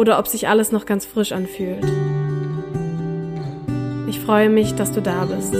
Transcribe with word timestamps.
oder 0.00 0.18
ob 0.18 0.26
sich 0.26 0.48
alles 0.48 0.72
noch 0.72 0.86
ganz 0.86 1.04
frisch 1.04 1.32
anfühlt. 1.32 1.84
Ich 4.08 4.18
freue 4.18 4.48
mich, 4.48 4.74
dass 4.74 4.92
du 4.92 5.02
da 5.02 5.26
bist. 5.26 5.52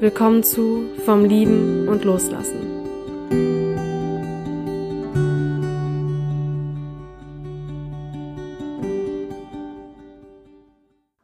Willkommen 0.00 0.42
zu 0.42 0.86
Vom 1.04 1.26
Lieben 1.26 1.86
und 1.86 2.02
Loslassen. 2.04 2.70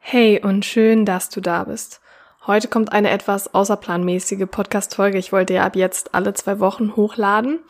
Hey 0.00 0.42
und 0.44 0.66
schön, 0.66 1.06
dass 1.06 1.30
du 1.30 1.40
da 1.40 1.64
bist. 1.64 2.02
Heute 2.46 2.68
kommt 2.68 2.92
eine 2.92 3.08
etwas 3.08 3.54
außerplanmäßige 3.54 4.44
Podcast-Folge. 4.50 5.16
Ich 5.16 5.32
wollte 5.32 5.54
ja 5.54 5.64
ab 5.64 5.76
jetzt 5.76 6.14
alle 6.14 6.34
zwei 6.34 6.60
Wochen 6.60 6.94
hochladen. 6.94 7.60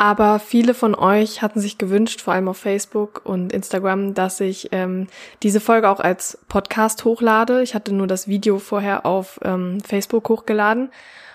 Aber 0.00 0.38
viele 0.38 0.74
von 0.74 0.94
euch 0.94 1.42
hatten 1.42 1.58
sich 1.58 1.76
gewünscht, 1.76 2.20
vor 2.20 2.32
allem 2.32 2.48
auf 2.48 2.58
Facebook 2.58 3.20
und 3.24 3.52
Instagram, 3.52 4.14
dass 4.14 4.38
ich 4.38 4.68
ähm, 4.70 5.08
diese 5.42 5.58
Folge 5.58 5.90
auch 5.90 5.98
als 5.98 6.38
Podcast 6.48 7.04
hochlade. 7.04 7.62
Ich 7.62 7.74
hatte 7.74 7.92
nur 7.92 8.06
das 8.06 8.28
Video 8.28 8.60
vorher 8.60 9.04
auf 9.04 9.40
ähm, 9.42 9.80
Facebook 9.80 10.28
hochgeladen. 10.28 10.90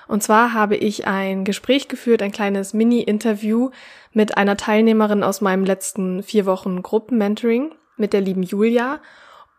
Und 0.08 0.23
zwar 0.23 0.53
habe 0.53 0.78
ich 0.78 1.08
ein 1.08 1.44
Gespräch 1.44 1.89
geführt, 1.89 2.22
ein 2.22 2.31
kleines 2.31 2.73
Mini-Interview 2.73 3.72
mit 4.14 4.38
einer 4.38 4.56
Teilnehmerin 4.56 5.23
aus 5.23 5.41
meinem 5.41 5.66
letzten 5.66 6.23
vier 6.23 6.45
Wochen 6.45 6.81
Gruppenmentoring 6.81 7.72
mit 7.97 8.14
der 8.14 8.22
lieben 8.22 8.44
Julia. 8.44 9.02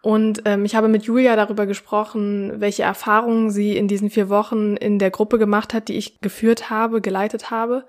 Und 0.00 0.42
ähm, 0.47 0.64
ich 0.64 0.77
habe 0.77 0.88
mit 0.88 1.05
Julia 1.05 1.36
darüber 1.36 1.66
gesprochen, 1.66 2.55
welche 2.56 2.84
Erfahrungen 2.84 3.50
sie 3.50 3.77
in 3.77 3.88
diesen 3.88 4.08
vier 4.08 4.30
Wochen 4.30 4.77
in 4.77 4.98
der 4.98 5.10
Gruppe 5.10 5.38
gemacht 5.38 5.75
hat, 5.75 5.88
die 5.88 5.97
ich 5.97 6.20
geführt 6.20 6.70
habe, 6.70 7.00
geleitet 7.00 7.50
habe, 7.50 7.84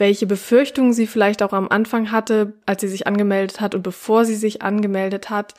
welche 0.00 0.26
Befürchtungen 0.26 0.92
sie 0.92 1.06
vielleicht 1.06 1.42
auch 1.42 1.52
am 1.52 1.68
Anfang 1.68 2.10
hatte, 2.10 2.54
als 2.66 2.80
sie 2.80 2.88
sich 2.88 3.06
angemeldet 3.06 3.60
hat 3.60 3.74
und 3.74 3.82
bevor 3.82 4.24
sie 4.24 4.34
sich 4.34 4.62
angemeldet 4.62 5.30
hat 5.30 5.54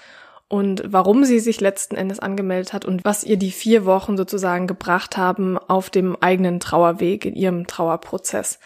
und 0.48 0.84
warum 0.86 1.24
sie 1.24 1.40
sich 1.40 1.62
letzten 1.62 1.96
Endes 1.96 2.20
angemeldet 2.20 2.74
hat 2.74 2.84
und 2.84 3.06
was 3.06 3.24
ihr 3.24 3.38
die 3.38 3.52
vier 3.52 3.86
Wochen 3.86 4.18
sozusagen 4.18 4.68
gebracht 4.68 5.16
haben 5.16 5.58
auf 5.58 5.90
dem 5.90 6.18
eigenen 6.20 6.60
Trauerweg, 6.60 7.24
in 7.26 7.36
ihrem 7.36 7.68
Trauerprozess. 7.68 8.60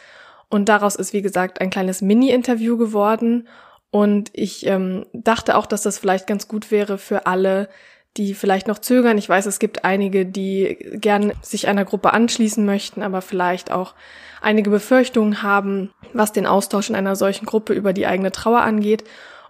Und 0.50 0.70
daraus 0.70 0.96
ist, 0.96 1.12
wie 1.12 1.22
gesagt, 1.22 1.60
ein 1.60 1.70
kleines 1.70 2.02
Mini-Interview 2.02 2.78
geworden 2.78 3.48
und 3.92 4.30
ich 4.34 4.66
ähm, 4.66 5.06
dachte 5.14 5.58
auch, 5.58 5.66
dass 5.66 5.84
das 5.84 6.00
vielleicht 6.00 6.26
ganz 6.26 6.48
gut 6.48 6.72
wäre 6.72 6.98
für 6.98 7.28
alle, 7.28 7.70
die 8.18 8.34
vielleicht 8.34 8.68
noch 8.68 8.80
zögern. 8.80 9.18
Ich 9.18 9.28
weiß, 9.28 9.46
es 9.46 9.60
gibt 9.60 9.84
einige, 9.84 10.26
die 10.26 10.78
gern 10.94 11.34
sich 11.42 11.68
einer 11.68 11.86
Gruppe 11.86 12.14
anschließen 12.14 12.66
möchten, 12.66 13.02
aber 13.02 13.22
vielleicht 13.22 13.72
auch 13.72 13.94
einige 14.42 14.70
Befürchtungen 14.70 15.44
haben, 15.44 15.92
was 16.14 16.32
den 16.32 16.46
Austausch 16.46 16.90
in 16.90 16.96
einer 16.96 17.16
solchen 17.16 17.46
Gruppe 17.46 17.74
über 17.74 17.94
die 17.94 18.08
eigene 18.08 18.32
Trauer 18.32 18.62
angeht. 18.62 19.04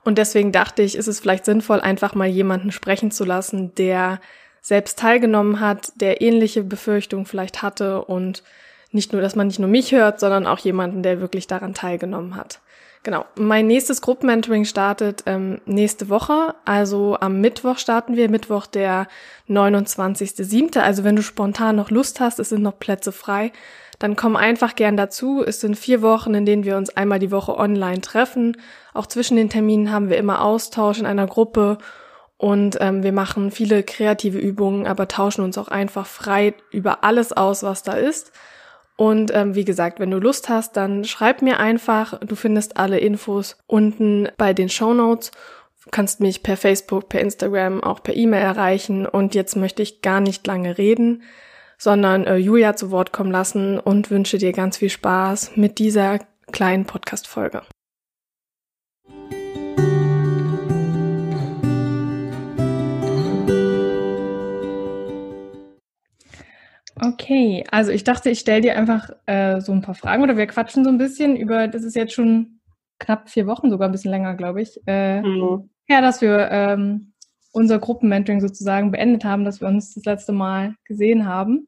Und 0.03 0.18
deswegen 0.18 0.52
dachte 0.52 0.81
ich, 0.81 0.96
ist 0.96 1.08
es 1.08 1.20
vielleicht 1.20 1.46
sinnvoll, 1.46 1.81
einfach 1.81 2.16
mal 2.16 2.28
jemanden 2.28 2.72
sprechen 2.72 3.12
zu 3.12 3.26
lassen, 3.26 3.74
der 3.76 4.20
selbst 4.62 4.97
teilgenommen 4.97 5.59
hat, 5.59 5.92
der 5.96 6.22
ähnliche 6.22 6.64
Befürchtungen 6.64 7.26
vielleicht 7.26 7.62
hatte 7.62 8.03
und 8.03 8.44
nicht 8.92 9.14
nur, 9.14 9.22
dass 9.22 9.36
man 9.36 9.47
nicht 9.47 9.59
nur 9.59 9.70
mich 9.70 9.92
hört, 9.92 10.20
sondern 10.20 10.47
auch 10.47 10.59
jemanden, 10.59 11.03
der 11.03 11.22
wirklich 11.22 11.46
daran 11.46 11.74
teilgenommen 11.74 12.36
hat. 12.36 12.62
Genau. 13.06 13.24
Mein 13.36 13.68
nächstes 13.68 14.02
Gruppenmentoring 14.02 14.66
startet 14.66 15.22
ähm, 15.28 15.62
nächste 15.68 16.10
Woche. 16.10 16.56
Also 16.66 17.16
am 17.20 17.40
Mittwoch 17.40 17.78
starten 17.78 18.16
wir, 18.16 18.32
Mittwoch 18.32 18.66
der 18.66 19.08
29.07. 19.48 20.80
Also 20.80 21.04
wenn 21.04 21.16
du 21.16 21.22
spontan 21.22 21.76
noch 21.76 21.92
Lust 21.92 22.20
hast, 22.20 22.40
es 22.40 22.50
sind 22.50 22.64
noch 22.64 22.80
Plätze 22.80 23.12
frei, 23.12 23.52
dann 24.00 24.16
komm 24.16 24.36
einfach 24.36 24.76
gern 24.76 24.98
dazu. 24.98 25.44
Es 25.46 25.62
sind 25.62 25.78
vier 25.78 26.02
Wochen, 26.02 26.34
in 26.34 26.48
denen 26.48 26.64
wir 26.64 26.78
uns 26.78 26.90
einmal 26.98 27.20
die 27.20 27.30
Woche 27.30 27.56
online 27.56 28.02
treffen. 28.02 28.58
Auch 28.96 29.06
zwischen 29.06 29.38
den 29.38 29.52
Terminen 29.52 29.92
haben 29.92 30.10
wir 30.10 30.18
immer 30.18 30.42
Austausch 30.42 30.98
in 30.98 31.06
einer 31.06 31.28
Gruppe 31.28 31.78
und 32.38 32.78
ähm, 32.82 33.04
wir 33.04 33.14
machen 33.14 33.52
viele 33.52 33.84
kreative 33.84 34.40
Übungen, 34.40 34.88
aber 34.88 35.08
tauschen 35.08 35.44
uns 35.44 35.60
auch 35.60 35.68
einfach 35.68 36.08
frei 36.08 36.56
über 36.72 37.04
alles 37.04 37.34
aus, 37.34 37.62
was 37.62 37.84
da 37.84 37.94
ist. 37.94 38.32
Und 38.98 39.32
ähm, 39.34 39.56
wie 39.56 39.66
gesagt, 39.66 40.00
wenn 40.00 40.12
du 40.12 40.20
Lust 40.20 40.48
hast, 40.48 40.78
dann 40.78 41.04
schreib 41.04 41.42
mir 41.42 41.60
einfach. 41.60 42.20
Du 42.20 42.36
findest 42.36 42.78
alle 42.78 43.00
Infos 43.00 43.58
unten 43.68 44.30
bei 44.38 44.54
den 44.54 44.70
Show 44.70 44.94
Notes. 44.94 45.32
Du 45.84 45.92
kannst 45.92 46.20
mich 46.20 46.44
per 46.44 46.58
Facebook, 46.58 47.10
per 47.10 47.22
Instagram, 47.22 47.84
auch 47.84 48.02
per 48.02 48.16
E-Mail 48.16 48.42
erreichen. 48.42 49.06
Und 49.06 49.36
jetzt 49.36 49.56
möchte 49.56 49.84
ich 49.84 50.02
gar 50.02 50.22
nicht 50.22 50.48
lange 50.48 50.78
reden, 50.78 51.24
sondern 51.78 52.26
äh, 52.26 52.38
Julia 52.38 52.76
zu 52.76 52.90
Wort 52.90 53.12
kommen 53.12 53.32
lassen 53.32 53.80
und 53.80 54.12
wünsche 54.12 54.38
dir 54.38 54.54
ganz 54.54 54.78
viel 54.78 54.90
Spaß 54.90 55.58
mit 55.58 55.78
dieser 55.78 56.20
kleinen 56.52 56.86
Podcast-Folge. 56.86 57.64
Okay, 67.06 67.64
also 67.72 67.92
ich 67.92 68.04
dachte, 68.04 68.30
ich 68.30 68.40
stelle 68.40 68.62
dir 68.62 68.78
einfach 68.78 69.10
äh, 69.26 69.60
so 69.62 69.72
ein 69.72 69.82
paar 69.82 69.96
Fragen 69.96 70.24
oder 70.24 70.38
wir 70.38 70.48
quatschen 70.48 70.84
so 70.84 70.90
ein 70.90 70.98
bisschen 70.98 71.36
über, 71.36 71.68
das 71.68 71.84
ist 71.84 71.96
jetzt 71.96 72.14
schon 72.14 72.62
knapp 73.00 73.30
vier 73.30 73.48
Wochen, 73.48 73.70
sogar 73.70 73.90
ein 73.90 73.92
bisschen 73.92 74.12
länger, 74.12 74.36
glaube 74.36 74.62
ich, 74.62 74.80
äh, 74.88 75.22
mhm. 75.22 75.70
ja, 75.88 76.02
dass 76.02 76.22
wir 76.22 76.50
ähm, 76.52 77.14
unser 77.52 77.80
Gruppenmentoring 77.80 78.42
sozusagen 78.42 78.92
beendet 78.92 79.24
haben, 79.24 79.46
dass 79.46 79.62
wir 79.62 79.68
uns 79.68 79.94
das 79.94 80.06
letzte 80.06 80.32
Mal 80.32 80.76
gesehen 80.86 81.26
haben. 81.26 81.68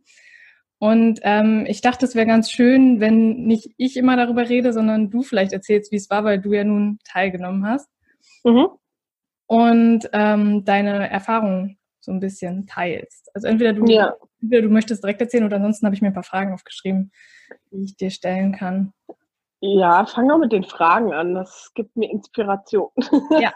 Und 0.79 1.19
ähm, 1.23 1.65
ich 1.67 1.81
dachte, 1.81 2.05
es 2.05 2.15
wäre 2.15 2.27
ganz 2.27 2.51
schön, 2.51 2.99
wenn 2.99 3.45
nicht 3.45 3.71
ich 3.77 3.97
immer 3.97 4.15
darüber 4.15 4.47
rede, 4.47 4.73
sondern 4.73 5.09
du 5.09 5.23
vielleicht 5.23 5.53
erzählst, 5.53 5.91
wie 5.91 5.95
es 5.95 6.09
war, 6.09 6.23
weil 6.23 6.39
du 6.39 6.53
ja 6.53 6.63
nun 6.63 6.99
teilgenommen 7.03 7.65
hast. 7.65 7.89
Mhm. 8.43 8.67
Und 9.47 10.09
ähm, 10.13 10.65
deine 10.65 11.09
Erfahrungen 11.09 11.77
so 11.99 12.11
ein 12.11 12.19
bisschen 12.19 12.67
teilst. 12.67 13.29
Also 13.33 13.47
entweder 13.47 13.73
du, 13.73 13.85
ja. 13.85 14.13
Entweder 14.41 14.63
du 14.63 14.69
möchtest 14.69 15.03
direkt 15.03 15.21
erzählen 15.21 15.45
oder 15.45 15.57
ansonsten 15.57 15.85
habe 15.85 15.95
ich 15.95 16.01
mir 16.01 16.09
ein 16.09 16.13
paar 16.13 16.23
Fragen 16.23 16.53
aufgeschrieben, 16.53 17.11
die 17.71 17.83
ich 17.83 17.97
dir 17.97 18.11
stellen 18.11 18.53
kann. 18.53 18.93
Ja, 19.59 20.05
fang 20.05 20.27
doch 20.27 20.37
mit 20.37 20.51
den 20.51 20.63
Fragen 20.63 21.13
an. 21.13 21.33
Das 21.33 21.71
gibt 21.73 21.95
mir 21.95 22.11
Inspiration. 22.11 22.89
Ja. 23.39 23.51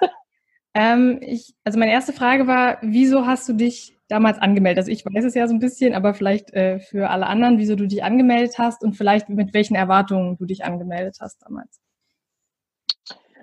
Ähm, 0.74 1.20
ich, 1.22 1.54
also 1.66 1.78
meine 1.78 1.92
erste 1.92 2.14
Frage 2.14 2.48
war, 2.48 2.78
wieso 2.82 3.28
hast 3.28 3.48
du 3.50 3.54
dich 3.54 3.98
damals 4.08 4.40
angemeldet? 4.40 4.80
Also 4.80 4.92
ich 4.92 5.06
weiß 5.06 5.26
es 5.26 5.36
ja 5.36 5.46
so 5.48 5.54
ein 5.54 5.60
bisschen, 5.60 5.94
aber 5.94 6.14
vielleicht 6.14 6.54
äh, 6.54 6.80
für 6.80 7.10
alle 7.10 7.28
anderen, 7.28 7.58
wieso 7.58 7.76
du 7.76 7.88
dich 7.88 8.06
angemeldet 8.06 8.58
hast 8.58 8.82
und 8.82 8.96
vielleicht 8.96 9.28
mit 9.28 9.54
welchen 9.54 9.76
Erwartungen 9.76 10.38
du 10.38 10.46
dich 10.46 10.64
angemeldet 10.64 11.18
hast 11.20 11.42
damals. 11.44 11.82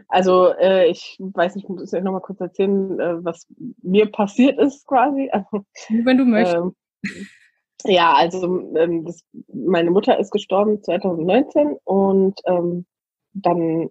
Also 0.09 0.55
äh, 0.55 0.89
ich 0.89 1.19
weiß 1.21 1.55
nicht, 1.55 1.65
ich 1.65 1.69
muss 1.69 1.93
euch 1.93 2.03
nochmal 2.03 2.23
kurz 2.23 2.41
erzählen, 2.41 2.99
äh, 2.99 3.23
was 3.23 3.47
mir 3.83 4.11
passiert 4.11 4.59
ist 4.59 4.87
quasi. 4.87 5.29
Also, 5.31 5.67
Wenn 5.91 6.17
du 6.17 6.25
möchtest. 6.25 6.57
Ähm, 6.57 6.75
ja, 7.85 8.15
also 8.15 8.75
ähm, 8.77 9.05
das, 9.05 9.23
meine 9.53 9.91
Mutter 9.91 10.19
ist 10.19 10.31
gestorben 10.31 10.83
2019 10.83 11.77
und 11.85 12.41
ähm, 12.47 12.87
dann 13.33 13.91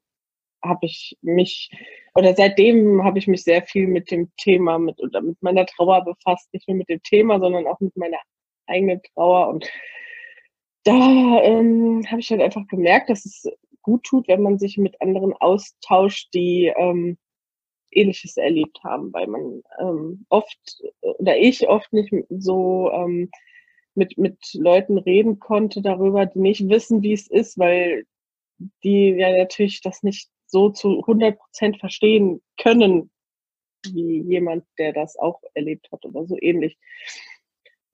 habe 0.63 0.85
ich 0.85 1.17
mich 1.21 1.69
oder 2.15 2.33
seitdem 2.35 3.03
habe 3.03 3.19
ich 3.19 3.27
mich 3.27 3.43
sehr 3.43 3.61
viel 3.61 3.87
mit 3.87 4.11
dem 4.11 4.31
Thema 4.37 4.79
mit 4.79 4.99
oder 5.01 5.21
mit 5.21 5.41
meiner 5.41 5.65
Trauer 5.65 6.03
befasst, 6.03 6.51
nicht 6.53 6.67
nur 6.67 6.77
mit 6.77 6.89
dem 6.89 7.01
Thema, 7.03 7.39
sondern 7.39 7.67
auch 7.67 7.79
mit 7.79 7.95
meiner 7.95 8.17
eigenen 8.65 9.01
Trauer. 9.13 9.49
Und 9.49 9.69
da 10.83 11.41
ähm, 11.41 12.03
habe 12.09 12.19
ich 12.19 12.31
halt 12.31 12.41
einfach 12.41 12.65
gemerkt, 12.67 13.09
dass 13.09 13.25
es 13.25 13.45
gut 13.81 14.03
tut, 14.03 14.27
wenn 14.27 14.41
man 14.41 14.57
sich 14.59 14.77
mit 14.77 14.99
anderen 15.01 15.33
austauscht, 15.33 16.33
die 16.33 16.73
ähm, 16.75 17.17
Ähnliches 17.91 18.37
erlebt 18.37 18.79
haben, 18.83 19.13
weil 19.13 19.27
man 19.27 19.61
ähm, 19.79 20.25
oft 20.29 20.83
oder 21.01 21.37
ich 21.37 21.67
oft 21.67 21.91
nicht 21.93 22.13
so 22.29 22.91
ähm, 22.91 23.29
mit, 23.95 24.17
mit 24.17 24.37
Leuten 24.53 24.97
reden 24.97 25.39
konnte 25.39 25.81
darüber, 25.81 26.25
die 26.25 26.39
nicht 26.39 26.69
wissen, 26.69 27.01
wie 27.01 27.13
es 27.13 27.27
ist, 27.27 27.57
weil 27.57 28.05
die 28.83 29.09
ja 29.09 29.35
natürlich 29.35 29.81
das 29.81 30.03
nicht 30.03 30.29
so 30.45 30.69
zu 30.69 30.99
100 30.99 31.37
Prozent 31.37 31.79
verstehen 31.79 32.41
können, 32.61 33.11
wie 33.85 34.21
jemand, 34.21 34.65
der 34.77 34.93
das 34.93 35.17
auch 35.17 35.41
erlebt 35.53 35.91
hat 35.91 36.05
oder 36.05 36.25
so 36.25 36.37
ähnlich. 36.39 36.77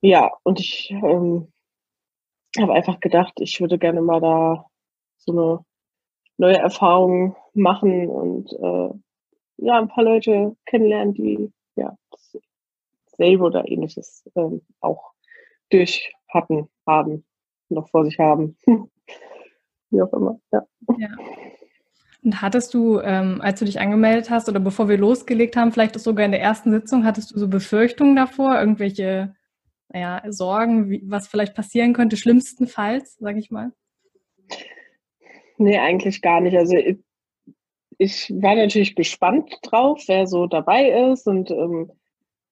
Ja, 0.01 0.31
und 0.43 0.59
ich 0.59 0.91
ähm, 0.91 1.51
habe 2.59 2.73
einfach 2.73 2.99
gedacht, 2.99 3.33
ich 3.39 3.61
würde 3.61 3.79
gerne 3.79 4.01
mal 4.01 4.19
da 4.19 4.65
so 5.17 5.31
eine 5.31 5.65
neue 6.37 6.57
Erfahrung 6.57 7.35
machen 7.53 8.09
und 8.09 8.51
äh, 8.53 8.97
ja, 9.57 9.79
ein 9.79 9.87
paar 9.87 10.03
Leute 10.03 10.55
kennenlernen, 10.65 11.13
die 11.13 11.51
ja 11.75 11.97
dasselbe 13.05 13.43
oder 13.43 13.67
ähnliches 13.67 14.23
ähm, 14.35 14.61
auch 14.79 15.11
durch 15.69 16.11
hatten, 16.29 16.69
haben, 16.87 17.25
noch 17.69 17.89
vor 17.89 18.05
sich 18.05 18.19
haben. 18.19 18.57
Wie 19.89 20.01
auch 20.01 20.13
immer, 20.13 20.39
ja. 20.51 20.65
ja. 20.97 21.09
Und 22.23 22.41
hattest 22.41 22.73
du, 22.73 22.99
ähm, 22.99 23.41
als 23.41 23.59
du 23.59 23.65
dich 23.65 23.79
angemeldet 23.79 24.29
hast 24.29 24.47
oder 24.47 24.59
bevor 24.59 24.87
wir 24.87 24.97
losgelegt 24.97 25.55
haben, 25.55 25.71
vielleicht 25.71 25.95
auch 25.95 26.01
sogar 26.01 26.25
in 26.25 26.31
der 26.31 26.41
ersten 26.41 26.71
Sitzung, 26.71 27.05
hattest 27.05 27.31
du 27.31 27.39
so 27.39 27.47
Befürchtungen 27.47 28.15
davor, 28.15 28.59
irgendwelche 28.59 29.35
naja, 29.89 30.21
Sorgen, 30.29 30.89
wie, 30.89 31.03
was 31.05 31.27
vielleicht 31.27 31.53
passieren 31.53 31.93
könnte, 31.93 32.17
schlimmstenfalls, 32.17 33.17
sage 33.19 33.39
ich 33.39 33.51
mal? 33.51 33.71
Nee, 35.57 35.77
eigentlich 35.77 36.21
gar 36.21 36.41
nicht. 36.41 36.57
Also 36.57 36.75
ich, 37.97 38.29
war 38.41 38.55
natürlich 38.55 38.95
gespannt 38.95 39.57
drauf, 39.63 40.03
wer 40.07 40.27
so 40.27 40.47
dabei 40.47 41.11
ist 41.11 41.27
und 41.27 41.51
ähm, 41.51 41.91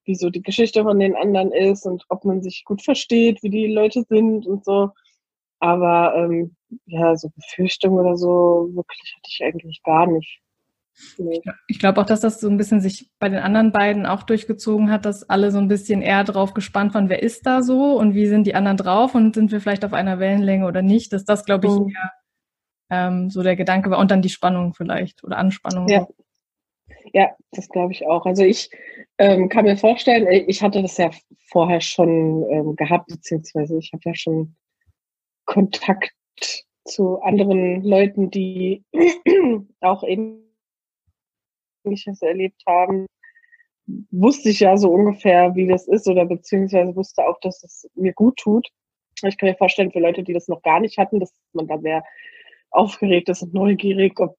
wie 0.05 0.15
so 0.15 0.29
die 0.29 0.41
Geschichte 0.41 0.83
von 0.83 0.99
den 0.99 1.15
anderen 1.15 1.51
ist 1.51 1.85
und 1.85 2.03
ob 2.09 2.25
man 2.25 2.41
sich 2.41 2.63
gut 2.65 2.81
versteht, 2.81 3.43
wie 3.43 3.49
die 3.49 3.67
Leute 3.67 4.03
sind 4.07 4.47
und 4.47 4.65
so. 4.65 4.89
Aber 5.59 6.15
ähm, 6.15 6.55
ja, 6.85 7.15
so 7.15 7.29
Befürchtungen 7.29 7.99
oder 7.99 8.17
so 8.17 8.69
wirklich 8.73 9.15
hatte 9.15 9.29
ich 9.29 9.43
eigentlich 9.43 9.81
gar 9.83 10.07
nicht. 10.07 10.41
Nee. 11.17 11.41
Ich 11.67 11.79
glaube 11.79 12.01
auch, 12.01 12.05
dass 12.05 12.19
das 12.19 12.39
so 12.39 12.49
ein 12.49 12.57
bisschen 12.57 12.81
sich 12.81 13.09
bei 13.19 13.29
den 13.29 13.39
anderen 13.39 13.71
beiden 13.71 14.05
auch 14.05 14.23
durchgezogen 14.23 14.91
hat, 14.91 15.05
dass 15.05 15.29
alle 15.29 15.51
so 15.51 15.57
ein 15.57 15.67
bisschen 15.67 16.01
eher 16.01 16.23
drauf 16.23 16.53
gespannt 16.53 16.93
waren, 16.93 17.09
wer 17.09 17.23
ist 17.23 17.45
da 17.45 17.61
so 17.61 17.97
und 17.97 18.13
wie 18.13 18.27
sind 18.27 18.45
die 18.45 18.55
anderen 18.55 18.77
drauf 18.77 19.15
und 19.15 19.35
sind 19.35 19.51
wir 19.51 19.61
vielleicht 19.61 19.85
auf 19.85 19.93
einer 19.93 20.19
Wellenlänge 20.19 20.65
oder 20.65 20.81
nicht. 20.81 21.13
Dass 21.13 21.25
das, 21.25 21.45
glaube 21.45 21.67
ich, 21.67 21.73
mhm. 21.73 21.89
eher 21.89 22.11
ähm, 22.91 23.29
so 23.29 23.41
der 23.41 23.55
Gedanke 23.55 23.89
war 23.89 23.99
und 23.99 24.11
dann 24.11 24.21
die 24.21 24.29
Spannung 24.29 24.73
vielleicht 24.73 25.23
oder 25.23 25.37
Anspannung. 25.37 25.87
Ja, 25.87 26.07
ja 27.13 27.31
das 27.51 27.69
glaube 27.69 27.93
ich 27.93 28.05
auch. 28.05 28.25
Also 28.25 28.43
ich 28.43 28.69
ähm, 29.17 29.49
kann 29.49 29.65
mir 29.65 29.77
vorstellen, 29.77 30.27
äh, 30.27 30.43
ich 30.47 30.61
hatte 30.61 30.81
das 30.81 30.97
ja 30.97 31.09
vorher 31.47 31.81
schon 31.81 32.45
ähm, 32.51 32.75
gehabt, 32.75 33.07
beziehungsweise 33.07 33.77
ich 33.77 33.91
habe 33.93 34.03
ja 34.05 34.13
schon 34.13 34.55
Kontakt 35.45 36.11
zu 36.85 37.21
anderen 37.21 37.83
Leuten, 37.83 38.29
die 38.29 38.83
auch 39.81 40.03
ähnliches 40.03 40.41
erlebt 42.21 42.61
haben, 42.67 43.07
wusste 44.11 44.49
ich 44.49 44.59
ja 44.59 44.77
so 44.77 44.91
ungefähr, 44.91 45.55
wie 45.55 45.67
das 45.67 45.87
ist 45.87 46.07
oder 46.07 46.25
beziehungsweise 46.25 46.95
wusste 46.95 47.25
auch, 47.25 47.39
dass 47.39 47.63
es 47.63 47.89
mir 47.95 48.13
gut 48.13 48.37
tut. 48.37 48.67
Ich 49.23 49.37
kann 49.37 49.49
mir 49.49 49.55
vorstellen, 49.55 49.91
für 49.91 49.99
Leute, 49.99 50.23
die 50.23 50.33
das 50.33 50.47
noch 50.47 50.61
gar 50.61 50.79
nicht 50.79 50.97
hatten, 50.97 51.19
dass 51.19 51.33
man 51.53 51.67
da 51.67 51.77
sehr 51.79 52.03
aufgeregt 52.71 53.29
ist 53.29 53.43
und 53.43 53.53
neugierig, 53.53 54.19
ob 54.19 54.37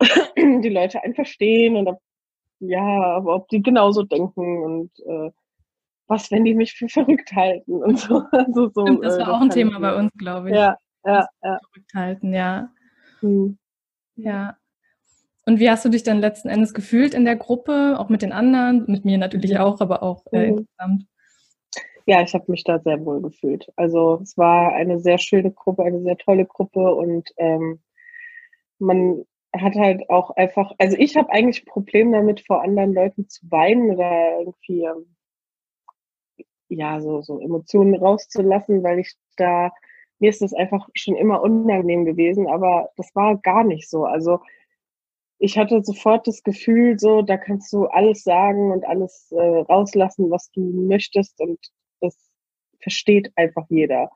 die 0.36 0.68
Leute 0.68 1.02
einen 1.02 1.14
verstehen 1.14 1.76
und 1.76 1.88
ob, 1.88 2.00
ja, 2.60 3.18
ob 3.24 3.48
die 3.48 3.62
genauso 3.62 4.02
denken 4.02 4.62
und 4.64 4.90
äh, 5.06 5.30
was, 6.08 6.30
wenn 6.30 6.44
die 6.44 6.54
mich 6.54 6.74
für 6.74 6.88
verrückt 6.88 7.32
halten 7.32 7.82
und 7.82 7.98
so. 7.98 8.22
Also 8.30 8.70
so 8.74 8.86
Stimmt, 8.86 9.04
das 9.04 9.18
war 9.18 9.28
äh, 9.28 9.30
auch 9.30 9.40
ein 9.40 9.50
Thema 9.50 9.78
bei 9.78 9.96
uns, 9.96 10.12
glaube 10.16 10.50
ich. 10.50 10.56
Ja, 10.56 10.76
ja, 11.04 11.26
ja. 11.42 11.58
Verrückt 11.72 11.94
halten, 11.94 12.32
ja. 12.32 12.70
Hm. 13.20 13.58
Ja. 14.16 14.56
Und 15.44 15.60
wie 15.60 15.70
hast 15.70 15.84
du 15.84 15.88
dich 15.88 16.02
dann 16.02 16.18
letzten 16.18 16.48
Endes 16.48 16.74
gefühlt 16.74 17.14
in 17.14 17.24
der 17.24 17.36
Gruppe, 17.36 17.96
auch 17.98 18.08
mit 18.08 18.22
den 18.22 18.32
anderen, 18.32 18.84
mit 18.88 19.04
mir 19.04 19.16
natürlich 19.16 19.58
auch, 19.58 19.80
aber 19.80 20.02
auch 20.02 20.24
äh, 20.32 20.50
mhm. 20.50 20.58
insgesamt? 20.58 21.06
Ja, 22.08 22.22
ich 22.22 22.34
habe 22.34 22.44
mich 22.52 22.62
da 22.62 22.78
sehr 22.78 23.04
wohl 23.04 23.20
gefühlt. 23.20 23.68
Also 23.74 24.20
es 24.22 24.38
war 24.38 24.72
eine 24.74 25.00
sehr 25.00 25.18
schöne 25.18 25.50
Gruppe, 25.50 25.82
eine 25.82 26.00
sehr 26.02 26.16
tolle 26.16 26.46
Gruppe 26.46 26.94
und 26.94 27.28
ähm, 27.36 27.80
man 28.78 29.24
hat 29.56 29.74
halt 29.76 30.08
auch 30.10 30.30
einfach, 30.36 30.72
also 30.78 30.96
ich 30.98 31.16
habe 31.16 31.30
eigentlich 31.30 31.62
ein 31.62 31.66
Problem 31.72 32.12
damit, 32.12 32.40
vor 32.46 32.62
anderen 32.62 32.94
Leuten 32.94 33.28
zu 33.28 33.50
weinen 33.50 33.90
oder 33.92 34.38
irgendwie 34.40 34.82
ähm, 34.84 35.16
ja 36.68 37.00
so 37.00 37.22
so 37.22 37.38
Emotionen 37.40 37.94
rauszulassen, 37.94 38.82
weil 38.82 39.00
ich 39.00 39.14
da 39.36 39.70
mir 40.18 40.30
ist 40.30 40.42
das 40.42 40.54
einfach 40.54 40.88
schon 40.94 41.14
immer 41.16 41.42
unangenehm 41.42 42.04
gewesen, 42.06 42.46
aber 42.48 42.90
das 42.96 43.10
war 43.14 43.36
gar 43.38 43.64
nicht 43.64 43.88
so. 43.90 44.04
Also 44.04 44.40
ich 45.38 45.58
hatte 45.58 45.82
sofort 45.84 46.26
das 46.26 46.42
Gefühl, 46.42 46.98
so 46.98 47.22
da 47.22 47.36
kannst 47.36 47.72
du 47.72 47.86
alles 47.86 48.24
sagen 48.24 48.72
und 48.72 48.86
alles 48.86 49.30
äh, 49.32 49.40
rauslassen, 49.68 50.30
was 50.30 50.50
du 50.52 50.60
möchtest 50.62 51.40
und 51.40 51.58
versteht 52.80 53.32
einfach 53.36 53.64
jeder. 53.68 54.10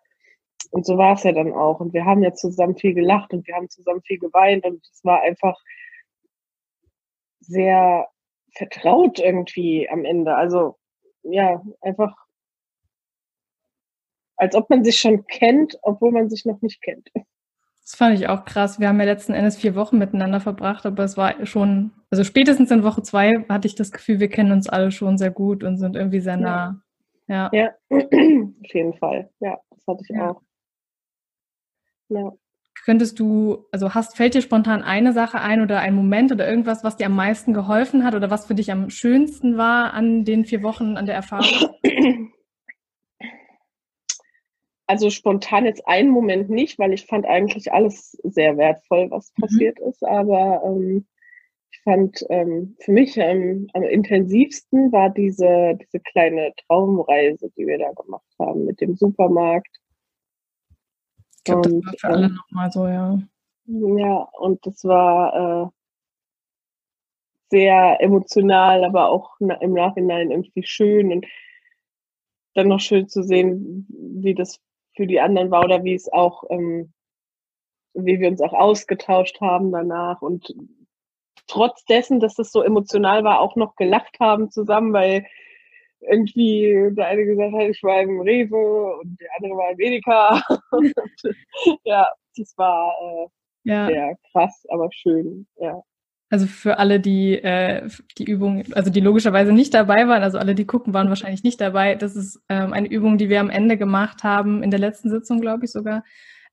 Und 0.71 0.87
so 0.87 0.99
war 0.99 1.15
es 1.15 1.25
ja 1.25 1.33
dann 1.33 1.53
auch. 1.53 1.81
Und 1.81 1.93
wir 1.93 2.05
haben 2.05 2.23
ja 2.23 2.33
zusammen 2.33 2.77
viel 2.77 2.95
gelacht 2.95 3.33
und 3.33 3.47
wir 3.47 3.55
haben 3.55 3.69
zusammen 3.69 4.03
viel 4.03 4.19
geweint 4.19 4.65
und 4.65 4.87
es 4.93 5.05
war 5.05 5.23
einfach 5.23 5.59
sehr 7.41 8.09
vertraut 8.55 9.19
irgendwie 9.19 9.89
am 9.89 10.05
Ende. 10.05 10.35
Also 10.35 10.77
ja, 11.23 11.62
einfach 11.81 12.15
als 14.37 14.55
ob 14.55 14.71
man 14.71 14.85
sich 14.85 14.99
schon 14.99 15.27
kennt, 15.27 15.79
obwohl 15.83 16.12
man 16.12 16.31
sich 16.31 16.47
noch 16.47 16.62
nicht 16.62 16.81
kennt. 16.81 17.11
Das 17.83 17.95
fand 17.95 18.19
ich 18.19 18.29
auch 18.29 18.45
krass. 18.45 18.81
Wir 18.81 18.89
haben 18.89 18.99
ja 18.99 19.05
letzten 19.05 19.35
Endes 19.35 19.57
vier 19.57 19.75
Wochen 19.75 19.99
miteinander 19.99 20.41
verbracht, 20.41 20.87
aber 20.87 21.05
es 21.05 21.17
war 21.17 21.45
schon, 21.45 21.91
also 22.11 22.25
spätestens 22.25 22.71
in 22.71 22.83
Woche 22.83 23.03
zwei 23.03 23.45
hatte 23.49 23.67
ich 23.67 23.75
das 23.75 23.93
Gefühl, 23.93 24.21
wir 24.21 24.29
kennen 24.29 24.53
uns 24.53 24.69
alle 24.69 24.93
schon 24.93 25.19
sehr 25.19 25.31
gut 25.31 25.62
und 25.62 25.77
sind 25.77 25.97
irgendwie 25.97 26.21
sehr 26.21 26.37
nah. 26.37 26.49
Ja, 26.49 26.83
ja 27.31 27.71
auf 27.91 28.75
jeden 28.75 28.94
Fall. 28.94 29.31
Ja, 29.41 29.59
das 29.71 29.87
hatte 29.87 30.03
ich 30.03 30.15
ja. 30.15 30.31
auch. 30.31 30.43
Ja. 32.09 32.32
Könntest 32.85 33.21
du, 33.21 33.67
also 33.73 33.94
hast, 33.94 34.17
fällt 34.17 34.35
dir 34.35 34.43
spontan 34.43 34.82
eine 34.82 35.12
Sache 35.12 35.41
ein 35.41 35.61
oder 35.61 35.81
ein 35.81 35.94
Moment 35.94 36.32
oder 36.32 36.49
irgendwas, 36.49 36.82
was 36.82 36.97
dir 36.97 37.06
am 37.06 37.15
meisten 37.15 37.53
geholfen 37.53 38.05
hat 38.05 38.15
oder 38.15 38.31
was 38.31 38.47
für 38.47 38.55
dich 38.55 38.73
am 38.73 38.91
schönsten 38.91 39.56
war 39.56 39.93
an 39.93 40.25
den 40.25 40.44
vier 40.44 40.62
Wochen, 40.62 40.97
an 40.97 41.06
der 41.06 41.15
Erfahrung? 41.15 41.75
Also 44.87 45.09
spontan 45.09 45.66
jetzt 45.66 45.87
einen 45.87 46.11
Moment 46.11 46.50
nicht, 46.50 46.81
weil 46.81 46.93
ich 46.93 47.07
fand 47.07 47.25
eigentlich 47.25 47.73
alles 47.73 48.19
sehr 48.25 48.57
wertvoll, 48.57 49.09
was 49.12 49.33
mhm. 49.37 49.43
passiert 49.43 49.78
ist. 49.78 50.02
Aber 50.04 50.62
ähm, 50.64 51.07
ich 51.71 51.81
fand 51.83 52.25
ähm, 52.31 52.77
für 52.81 52.93
mich 52.93 53.17
ähm, 53.17 53.69
am 53.75 53.83
intensivsten 53.83 54.93
war 54.93 55.11
diese, 55.11 55.79
diese 55.81 56.00
kleine 56.00 56.53
Traumreise, 56.67 57.50
die 57.57 57.67
wir 57.67 57.79
da 57.79 57.93
gemacht 57.93 58.27
haben 58.39 58.65
mit 58.65 58.81
dem 58.81 58.97
Supermarkt. 58.97 59.81
Ich 61.37 61.45
glaube, 61.45 61.62
das 61.62 61.73
war 61.73 61.95
für 61.99 62.09
alle 62.09 62.27
äh, 62.27 62.31
nochmal 62.31 62.73
so, 62.73 62.87
ja. 62.87 63.19
Ja, 63.67 64.29
und 64.39 64.67
das 64.67 64.85
war 64.85 65.69
äh, 65.69 65.71
sehr 67.50 68.00
emotional, 68.00 68.85
aber 68.85 69.09
auch 69.09 69.39
im 69.39 69.73
Nachhinein 69.73 70.31
irgendwie 70.31 70.65
schön 70.65 71.12
und 71.12 71.27
dann 72.55 72.69
noch 72.69 72.81
schön 72.81 73.09
zu 73.09 73.23
sehen, 73.23 73.87
wie 73.89 74.35
das 74.35 74.61
für 74.97 75.07
die 75.07 75.21
anderen 75.21 75.50
war 75.50 75.65
oder 75.65 75.85
wie 75.85 75.95
es 75.95 76.12
auch, 76.12 76.45
ähm, 76.50 76.93
wie 77.95 78.19
wir 78.19 78.29
uns 78.29 78.41
auch 78.41 78.53
ausgetauscht 78.53 79.41
haben 79.41 79.71
danach 79.71 80.21
und 80.21 80.53
trotz 81.50 81.85
dessen, 81.85 82.21
dass 82.21 82.35
das 82.35 82.52
so 82.52 82.62
emotional 82.62 83.25
war, 83.25 83.40
auch 83.40 83.57
noch 83.57 83.76
gelacht 83.76 84.19
haben 84.21 84.50
zusammen, 84.50 84.92
weil 84.92 85.26
irgendwie 86.09 86.88
der 86.92 87.09
eine 87.09 87.25
gesagt 87.25 87.52
hat, 87.54 87.69
ich 87.69 87.83
war 87.83 88.00
im 88.00 88.21
Rewe 88.21 88.97
und 89.00 89.21
der 89.21 89.28
andere 89.37 89.59
war 89.59 89.71
im 89.73 89.80
Edeka. 89.80 90.42
ja, 91.85 92.07
das 92.37 92.54
war 92.57 92.92
äh, 93.02 93.26
ja. 93.64 93.87
sehr 93.87 94.16
krass, 94.33 94.64
aber 94.71 94.88
schön, 94.92 95.47
ja. 95.57 95.83
Also 96.33 96.47
für 96.47 96.78
alle, 96.78 97.00
die 97.00 97.35
äh, 97.42 97.88
die 98.16 98.25
Übung, 98.25 98.62
also 98.73 98.88
die 98.88 99.00
logischerweise 99.00 99.52
nicht 99.52 99.75
dabei 99.75 100.07
waren, 100.07 100.23
also 100.23 100.38
alle, 100.38 100.54
die 100.54 100.64
gucken, 100.64 100.95
waren 100.95 101.09
wahrscheinlich 101.09 101.42
nicht 101.42 101.61
dabei. 101.61 101.97
Das 101.97 102.14
ist 102.14 102.40
ähm, 102.49 102.73
eine 102.73 102.88
Übung, 102.88 103.19
die 103.19 103.28
wir 103.28 103.40
am 103.40 103.50
Ende 103.50 103.76
gemacht 103.76 104.23
haben, 104.23 104.62
in 104.62 104.71
der 104.71 104.78
letzten 104.78 105.11
Sitzung, 105.11 105.40
glaube 105.40 105.64
ich 105.64 105.73
sogar, 105.73 106.04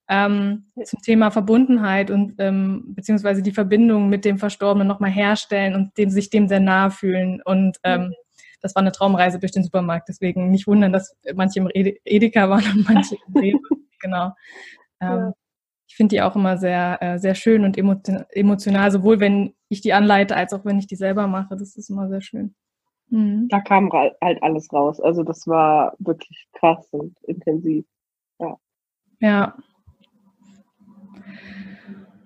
ähm, 0.10 0.72
zum 0.84 1.02
Thema 1.02 1.32
Verbundenheit 1.32 2.12
und 2.12 2.36
ähm, 2.38 2.94
beziehungsweise 2.96 3.42
die 3.42 3.52
Verbindung 3.52 4.10
mit 4.10 4.26
dem 4.26 4.38
Verstorbenen 4.38 4.88
nochmal 4.88 5.12
herstellen 5.12 5.76
und 5.76 5.98
dem, 5.98 6.10
sich 6.10 6.30
dem 6.30 6.48
sehr 6.48 6.60
nahe 6.60 6.92
fühlen. 6.92 7.42
Und 7.44 7.78
ähm, 7.84 8.14
das 8.62 8.76
war 8.76 8.82
eine 8.82 8.92
Traumreise 8.92 9.40
durch 9.40 9.52
den 9.52 9.64
Supermarkt. 9.64 10.10
Deswegen 10.10 10.50
nicht 10.50 10.68
wundern, 10.68 10.94
dass 10.94 11.16
manche 11.36 11.60
im 11.60 11.70
Edeka 11.74 12.50
waren 12.50 12.66
und 12.78 12.90
manche 12.90 13.16
im 13.28 13.38
Rewe. 13.38 13.60
genau. 14.02 14.32
Ähm, 15.02 15.10
ja 15.10 15.34
ich 15.88 15.96
finde 15.96 16.16
die 16.16 16.22
auch 16.22 16.36
immer 16.36 16.58
sehr, 16.58 16.98
äh, 17.02 17.18
sehr 17.18 17.34
schön 17.34 17.64
und 17.64 17.78
emotional, 17.78 18.92
sowohl 18.92 19.20
wenn 19.20 19.54
ich 19.70 19.82
die 19.82 19.94
anleite, 19.94 20.36
als 20.36 20.54
auch 20.54 20.66
wenn 20.66 20.80
ich 20.80 20.88
die 20.88 20.96
selber 20.96 21.28
mache. 21.28 21.56
Das 21.56 21.76
ist 21.76 21.90
immer 21.90 22.10
sehr 22.10 22.22
schön. 22.22 22.54
mhm. 23.10 23.48
da 23.50 23.62
kam 23.62 23.90
halt 23.92 24.44
alles 24.44 24.72
raus. 24.74 25.00
Also 25.00 25.24
das 25.24 25.48
war 25.48 25.96
wirklich 26.00 26.48
krass 26.54 26.88
und 26.92 27.18
intensiv. 27.24 27.86
Ja. 28.40 28.58
Ja. 29.20 29.58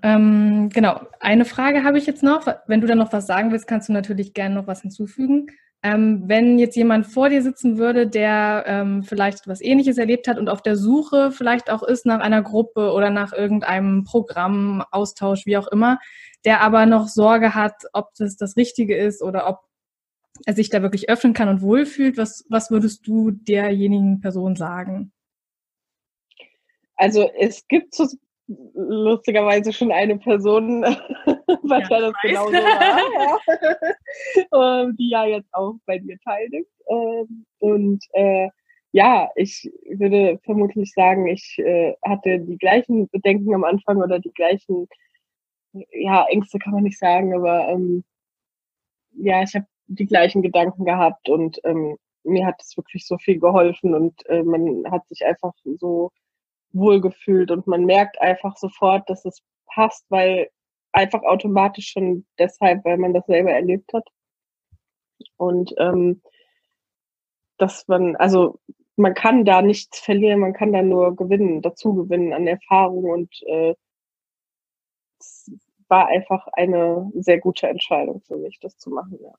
Ähm, 0.04 0.70
genau, 0.74 1.02
eine 1.20 1.46
Frage 1.46 1.84
habe 1.84 1.98
ich 1.98 2.06
jetzt 2.06 2.24
noch. 2.24 2.48
Wenn 2.68 2.82
du 2.82 2.88
da 2.88 2.96
noch 2.96 3.14
was 3.14 3.28
sagen 3.28 3.52
willst, 3.52 3.68
kannst 3.68 3.90
du 3.90 3.94
natürlich 3.94 4.34
gerne 4.34 4.56
noch 4.56 4.68
was 4.68 4.82
hinzufügen. 4.82 5.48
Ähm, 5.84 6.24
wenn 6.28 6.60
jetzt 6.60 6.76
jemand 6.76 7.08
vor 7.08 7.30
dir 7.30 7.42
sitzen 7.42 7.78
würde, 7.80 8.08
der 8.08 8.64
ähm, 8.68 9.04
vielleicht 9.04 9.48
was 9.48 9.62
Ähnliches 9.62 9.98
erlebt 9.98 10.28
hat 10.28 10.38
und 10.38 10.48
auf 10.48 10.62
der 10.62 10.76
Suche 10.76 11.32
vielleicht 11.32 11.72
auch 11.72 11.82
ist 11.82 12.06
nach 12.06 12.20
einer 12.20 12.44
Gruppe 12.44 12.92
oder 12.92 13.10
nach 13.10 13.34
irgendeinem 13.34 14.04
Programm, 14.04 14.84
Austausch, 14.92 15.48
wie 15.48 15.58
auch 15.58 15.68
immer, 15.68 16.00
der 16.46 16.62
aber 16.62 16.86
noch 16.86 17.08
Sorge 17.08 17.56
hat, 17.56 17.74
ob 17.94 18.14
das 18.16 18.38
das 18.38 18.58
Richtige 18.58 18.96
ist 18.96 19.24
oder 19.24 19.48
ob 19.48 19.62
er 20.46 20.54
sich 20.54 20.70
da 20.70 20.82
wirklich 20.84 21.10
öffnen 21.10 21.34
kann 21.34 21.50
und 21.50 21.62
wohlfühlt, 21.62 22.18
was, 22.18 22.46
was 22.50 22.70
würdest 22.70 23.06
du 23.08 23.32
derjenigen 23.32 24.22
Person 24.22 24.56
sagen? 24.56 25.12
Also 26.96 27.30
es 27.40 27.68
gibt 27.68 27.96
so 27.96 28.08
lustigerweise 28.74 29.74
schon 29.74 29.92
eine 29.92 30.18
Person, 30.18 30.84
was 31.64 31.90
ja, 31.90 32.00
das 32.00 32.14
genauso 32.22 32.54
war, 32.54 33.40
ja. 34.52 34.92
die 34.98 35.10
ja 35.10 35.26
jetzt 35.26 35.54
auch 35.54 35.76
bei 35.86 36.00
dir 36.00 36.18
teilnimmt. 36.24 36.68
Ähm, 36.88 37.46
und 37.60 38.04
äh, 38.14 38.50
ja, 38.92 39.30
ich 39.36 39.72
würde 39.90 40.40
vermutlich 40.44 40.92
sagen, 40.94 41.28
ich 41.28 41.58
äh, 41.60 41.96
hatte 42.06 42.40
die 42.40 42.58
gleichen 42.58 43.08
Bedenken 43.10 43.54
am 43.54 43.64
Anfang 43.64 43.98
oder 43.98 44.20
die 44.20 44.34
gleichen, 44.34 44.88
ja, 45.92 46.26
Ängste 46.30 46.60
kann 46.60 46.74
man 46.74 46.84
nicht 46.84 47.00
sagen, 47.00 47.34
aber 47.34 47.70
ähm, 47.70 48.04
ja, 49.14 49.44
ich 49.44 49.56
habe 49.56 49.66
die 49.88 50.06
gleichen 50.06 50.42
Gedanken 50.42 50.86
gehabt 50.86 51.30
und 51.30 51.60
ähm, 51.64 51.98
mir 52.24 52.46
hat 52.46 52.62
es 52.62 52.76
wirklich 52.78 53.06
so 53.06 53.18
viel 53.18 53.40
geholfen 53.40 53.94
und 53.94 54.26
äh, 54.28 54.44
man 54.44 54.84
hat 54.92 55.08
sich 55.08 55.26
einfach 55.26 55.54
so 55.64 56.12
wohlgefühlt 56.74 57.52
und 57.52 57.68
man 57.68 57.86
merkt 57.86 58.20
einfach 58.22 58.58
sofort, 58.58 59.10
dass 59.10 59.26
es 59.26 59.42
passt, 59.66 60.06
weil 60.10 60.50
einfach 60.92 61.24
automatisch 61.24 61.90
schon 61.92 62.26
deshalb, 62.38 62.84
weil 62.86 62.98
man 62.98 63.14
das 63.14 63.26
selber 63.26 63.52
erlebt 63.52 63.92
hat. 63.94 64.08
Und 65.38 65.74
ähm, 65.78 66.22
dass 67.58 67.88
man, 67.88 68.16
also 68.16 68.60
man 68.96 69.14
kann 69.14 69.46
da 69.46 69.62
nichts 69.62 70.00
verlieren, 70.00 70.40
man 70.40 70.54
kann 70.54 70.74
da 70.74 70.82
nur 70.82 71.16
gewinnen, 71.16 71.62
dazu 71.62 71.94
gewinnen 71.94 72.34
an 72.34 72.48
Erfahrung 72.48 73.06
und 73.06 73.34
äh, 73.48 73.76
es 75.20 75.52
war 75.88 76.08
einfach 76.08 76.48
eine 76.54 77.12
sehr 77.16 77.40
gute 77.40 77.68
Entscheidung 77.68 78.22
für 78.22 78.38
mich, 78.38 78.60
das 78.60 78.78
zu 78.78 78.90
machen, 78.90 79.20
ja. 79.22 79.34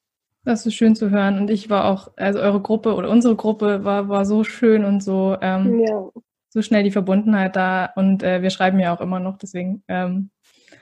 Das 0.45 0.67
ist 0.67 0.75
schön 0.75 0.97
zu 0.97 1.11
hören. 1.11 1.39
Und 1.39 1.51
ich 1.51 1.71
war 1.71 1.85
auch, 1.85 2.11
also 2.17 2.41
eure 2.41 2.61
Gruppe 2.61 2.97
oder 2.97 3.09
unsere 3.11 3.37
Gruppe 3.37 3.85
war, 3.85 4.09
war 4.09 4.25
so 4.25 4.43
schön 4.43 4.85
und 4.85 5.01
so 5.01 5.37
ähm, 5.41 5.79
ja 5.79 6.11
so 6.53 6.61
schnell 6.61 6.83
die 6.83 6.91
Verbundenheit 6.91 7.57
da 7.57 7.91
und 7.97 8.23
äh, 8.23 8.43
wir 8.43 8.51
schreiben 8.51 8.79
ja 8.79 8.95
auch 8.95 9.01
immer 9.01 9.21
noch, 9.21 9.39
deswegen 9.39 9.83
ähm, 9.89 10.31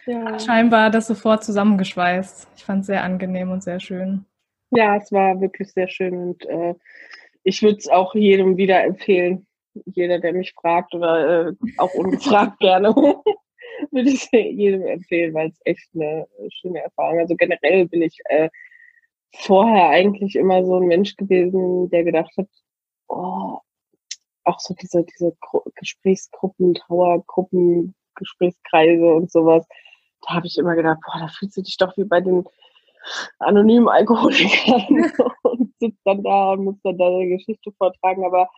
ja. 0.05 0.37
scheinbar 0.41 0.91
das 0.91 1.07
sofort 1.07 1.45
zusammengeschweißt. 1.45 2.49
Ich 2.57 2.65
fand 2.65 2.81
es 2.81 2.87
sehr 2.87 3.05
angenehm 3.05 3.53
und 3.53 3.63
sehr 3.63 3.79
schön. 3.79 4.25
Ja, 4.73 4.97
es 4.97 5.13
war 5.13 5.41
wirklich 5.41 5.73
sehr 5.73 5.87
schön 5.87 6.15
und 6.19 6.45
äh, 6.47 6.75
ich 7.45 7.63
würde 7.63 7.79
es 7.79 7.89
auch 7.89 8.17
jedem 8.17 8.57
wieder 8.57 8.83
empfehlen. 8.83 9.47
Jeder, 9.87 10.19
der 10.19 10.33
mich 10.33 10.53
fragt 10.61 10.93
oder 10.93 11.49
äh, 11.49 11.53
auch 11.79 11.95
ungefragt 11.95 12.59
gerne, 12.61 12.89
würde 13.93 14.11
ich 14.11 14.29
jedem 14.33 14.85
empfehlen, 14.89 15.35
weil 15.35 15.51
es 15.51 15.61
echt 15.65 15.89
eine 15.95 16.27
schöne 16.61 16.81
Erfahrung. 16.81 17.21
Also 17.21 17.37
generell 17.37 17.87
bin 17.87 18.03
ich 18.03 18.19
äh, 18.25 18.49
vorher 19.37 19.91
eigentlich 19.91 20.35
immer 20.35 20.65
so 20.65 20.81
ein 20.81 20.89
Mensch 20.89 21.15
gewesen, 21.15 21.89
der 21.91 22.03
gedacht 22.03 22.33
hat, 22.37 22.49
oh, 23.07 23.61
auch 24.45 24.61
so 24.61 24.75
diese, 24.75 25.05
diese 25.05 25.37
Gesprächsgruppen, 25.77 26.75
Trauergruppen, 26.75 27.95
Gesprächskreise 28.15 29.15
und 29.15 29.31
sowas. 29.31 29.67
Da 30.27 30.35
habe 30.35 30.47
ich 30.47 30.59
immer 30.59 30.75
gedacht, 30.75 30.99
boah, 31.05 31.21
da 31.21 31.29
fühlst 31.29 31.57
du 31.57 31.63
dich 31.63 31.77
doch 31.77 31.97
wie 31.97 32.05
bei 32.05 32.21
den 32.21 32.45
anonymen 33.39 33.89
Alkoholikern 33.89 35.13
und 35.43 35.73
sitzt 35.79 36.01
dann 36.05 36.23
da 36.23 36.53
und 36.53 36.65
muss 36.65 36.77
dann 36.83 36.99
deine 36.99 37.29
Geschichte 37.29 37.73
vortragen. 37.73 38.25
Aber 38.25 38.49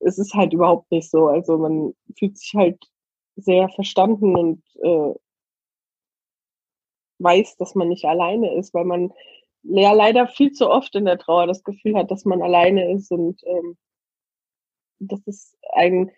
es 0.00 0.18
ist 0.18 0.34
halt 0.34 0.52
überhaupt 0.52 0.90
nicht 0.90 1.10
so. 1.10 1.26
Also 1.28 1.58
man 1.58 1.94
fühlt 2.18 2.36
sich 2.38 2.54
halt 2.54 2.78
sehr 3.36 3.68
verstanden 3.70 4.36
und 4.36 4.62
äh, 4.82 5.14
weiß, 7.20 7.56
dass 7.56 7.74
man 7.74 7.88
nicht 7.88 8.04
alleine 8.04 8.54
ist, 8.54 8.74
weil 8.74 8.84
man 8.84 9.12
ja 9.62 9.92
leider 9.92 10.26
viel 10.26 10.52
zu 10.52 10.70
oft 10.70 10.94
in 10.94 11.04
der 11.04 11.18
Trauer 11.18 11.46
das 11.46 11.64
Gefühl 11.64 11.96
hat, 11.96 12.10
dass 12.10 12.24
man 12.24 12.42
alleine 12.42 12.92
ist 12.92 13.10
und 13.10 13.40
ähm, 13.44 13.76
das 14.98 15.20
ist 15.26 15.56
ein 15.74 16.10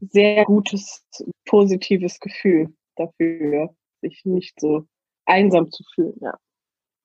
sehr 0.00 0.44
gutes, 0.44 1.06
positives 1.46 2.18
Gefühl 2.20 2.74
dafür, 2.96 3.74
sich 4.00 4.24
nicht 4.24 4.58
so 4.60 4.86
einsam 5.24 5.70
zu 5.70 5.84
fühlen, 5.94 6.18
ja. 6.20 6.38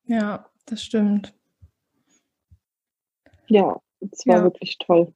Ja, 0.06 0.50
das 0.66 0.84
stimmt. 0.84 1.34
Ja, 3.48 3.80
es 4.12 4.26
war 4.26 4.38
ja. 4.38 4.44
wirklich 4.44 4.78
toll. 4.80 5.14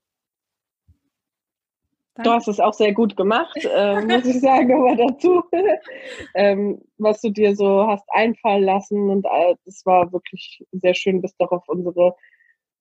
Danke. 2.14 2.30
Du 2.30 2.36
hast 2.36 2.48
es 2.50 2.60
auch 2.60 2.74
sehr 2.74 2.94
gut 2.94 3.16
gemacht, 3.16 3.58
äh, 3.64 4.02
muss 4.02 4.26
ich 4.26 4.42
sagen, 4.42 4.74
aber 4.74 4.96
dazu, 4.96 5.44
ähm, 6.36 6.82
was 6.98 7.22
du 7.22 7.30
dir 7.30 7.56
so 7.56 7.88
hast 7.88 8.04
einfallen 8.10 8.64
lassen 8.64 9.10
und 9.10 9.26
es 9.66 9.86
war 9.86 10.12
wirklich 10.12 10.64
sehr 10.74 10.94
schön, 10.94 11.22
bist 11.22 11.36
doch 11.40 11.52
auf 11.52 11.68
unsere 11.70 12.16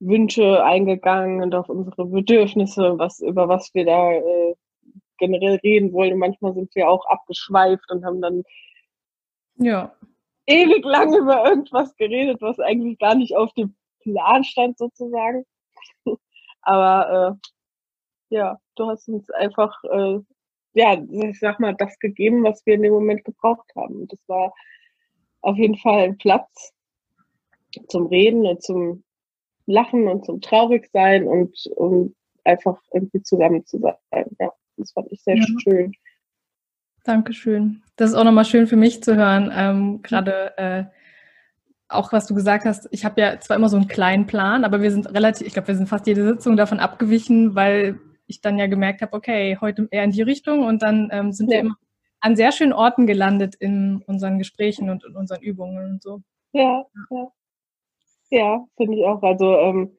Wünsche 0.01 0.65
eingegangen 0.65 1.43
und 1.43 1.55
auf 1.55 1.69
unsere 1.69 2.07
Bedürfnisse, 2.07 2.99
was, 2.99 3.21
über 3.21 3.49
was 3.49 3.73
wir 3.75 3.85
da 3.85 4.13
äh, 4.13 4.55
generell 5.19 5.57
reden 5.57 5.93
wollen. 5.93 6.15
Und 6.15 6.19
manchmal 6.19 6.55
sind 6.55 6.75
wir 6.75 6.89
auch 6.89 7.05
abgeschweift 7.07 7.91
und 7.91 8.05
haben 8.05 8.21
dann 8.23 8.43
ja. 9.57 9.95
ewig 10.47 10.85
lang 10.85 11.15
über 11.15 11.45
irgendwas 11.45 11.95
geredet, 11.97 12.41
was 12.41 12.59
eigentlich 12.59 12.99
gar 12.99 13.15
nicht 13.15 13.37
auf 13.37 13.53
dem 13.53 13.77
Plan 14.01 14.43
stand, 14.43 14.79
sozusagen. 14.79 15.45
Aber 16.63 17.39
äh, 18.31 18.35
ja, 18.35 18.59
du 18.77 18.89
hast 18.89 19.09
uns 19.09 19.31
einfach, 19.31 19.85
äh, 19.85 20.19
ja, 20.73 21.03
ich 21.11 21.39
sag 21.39 21.61
mal, 21.61 21.75
das 21.75 21.99
gegeben, 21.99 22.43
was 22.43 22.65
wir 22.65 22.75
in 22.75 22.83
dem 22.83 22.93
Moment 22.93 23.25
gebraucht 23.25 23.71
haben. 23.77 24.01
Und 24.01 24.13
das 24.13 24.21
war 24.29 24.55
auf 25.43 25.57
jeden 25.57 25.77
Fall 25.77 26.05
ein 26.05 26.19
Platz 26.19 26.73
zum 27.89 28.07
Reden 28.07 28.47
und 28.47 28.63
zum 28.63 29.05
Lachen 29.71 30.09
und 30.09 30.25
zum 30.25 30.41
Traurigsein 30.41 31.27
und 31.27 31.57
um 31.77 32.15
einfach 32.45 32.81
irgendwie 32.93 33.23
zusammen 33.23 33.65
zu 33.67 33.79
sein. 33.79 34.27
Ja, 34.39 34.53
das 34.77 34.93
fand 34.93 35.11
ich 35.11 35.23
sehr 35.23 35.37
ja. 35.37 35.45
schön. 35.63 35.93
Dankeschön. 37.05 37.83
Das 37.97 38.11
ist 38.11 38.17
auch 38.17 38.25
nochmal 38.25 38.45
schön 38.45 38.67
für 38.67 38.77
mich 38.77 39.03
zu 39.03 39.17
hören. 39.17 39.51
Ähm, 39.55 40.03
Gerade 40.03 40.59
äh, 40.59 40.85
auch 41.89 42.13
was 42.13 42.27
du 42.27 42.35
gesagt 42.35 42.65
hast, 42.65 42.89
ich 42.91 43.05
habe 43.05 43.21
ja 43.21 43.41
zwar 43.41 43.57
immer 43.57 43.69
so 43.69 43.77
einen 43.77 43.89
kleinen 43.89 44.27
Plan, 44.27 44.65
aber 44.65 44.81
wir 44.81 44.91
sind 44.91 45.13
relativ, 45.13 45.47
ich 45.47 45.53
glaube, 45.53 45.69
wir 45.69 45.75
sind 45.75 45.89
fast 45.89 46.07
jede 46.07 46.27
Sitzung 46.27 46.57
davon 46.57 46.79
abgewichen, 46.79 47.55
weil 47.55 47.99
ich 48.27 48.41
dann 48.41 48.59
ja 48.59 48.67
gemerkt 48.67 49.03
habe, 49.03 49.13
okay, 49.13 49.59
heute 49.61 49.89
eher 49.91 50.05
in 50.05 50.13
die 50.13 50.23
Richtung 50.23 50.65
und 50.65 50.83
dann 50.83 51.09
ähm, 51.11 51.33
sind 51.33 51.51
ja. 51.51 51.57
wir 51.57 51.61
immer 51.61 51.77
an 52.21 52.37
sehr 52.37 52.53
schönen 52.53 52.73
Orten 52.73 53.07
gelandet 53.07 53.55
in 53.57 54.03
unseren 54.07 54.39
Gesprächen 54.39 54.91
und 54.91 55.05
in 55.05 55.17
unseren 55.17 55.43
Übungen 55.43 55.93
und 55.93 56.03
so. 56.03 56.21
Ja, 56.53 56.85
ja. 57.11 57.33
Ja, 58.31 58.65
finde 58.77 58.97
ich 58.97 59.05
auch. 59.05 59.23
Also 59.23 59.57
ähm, 59.57 59.99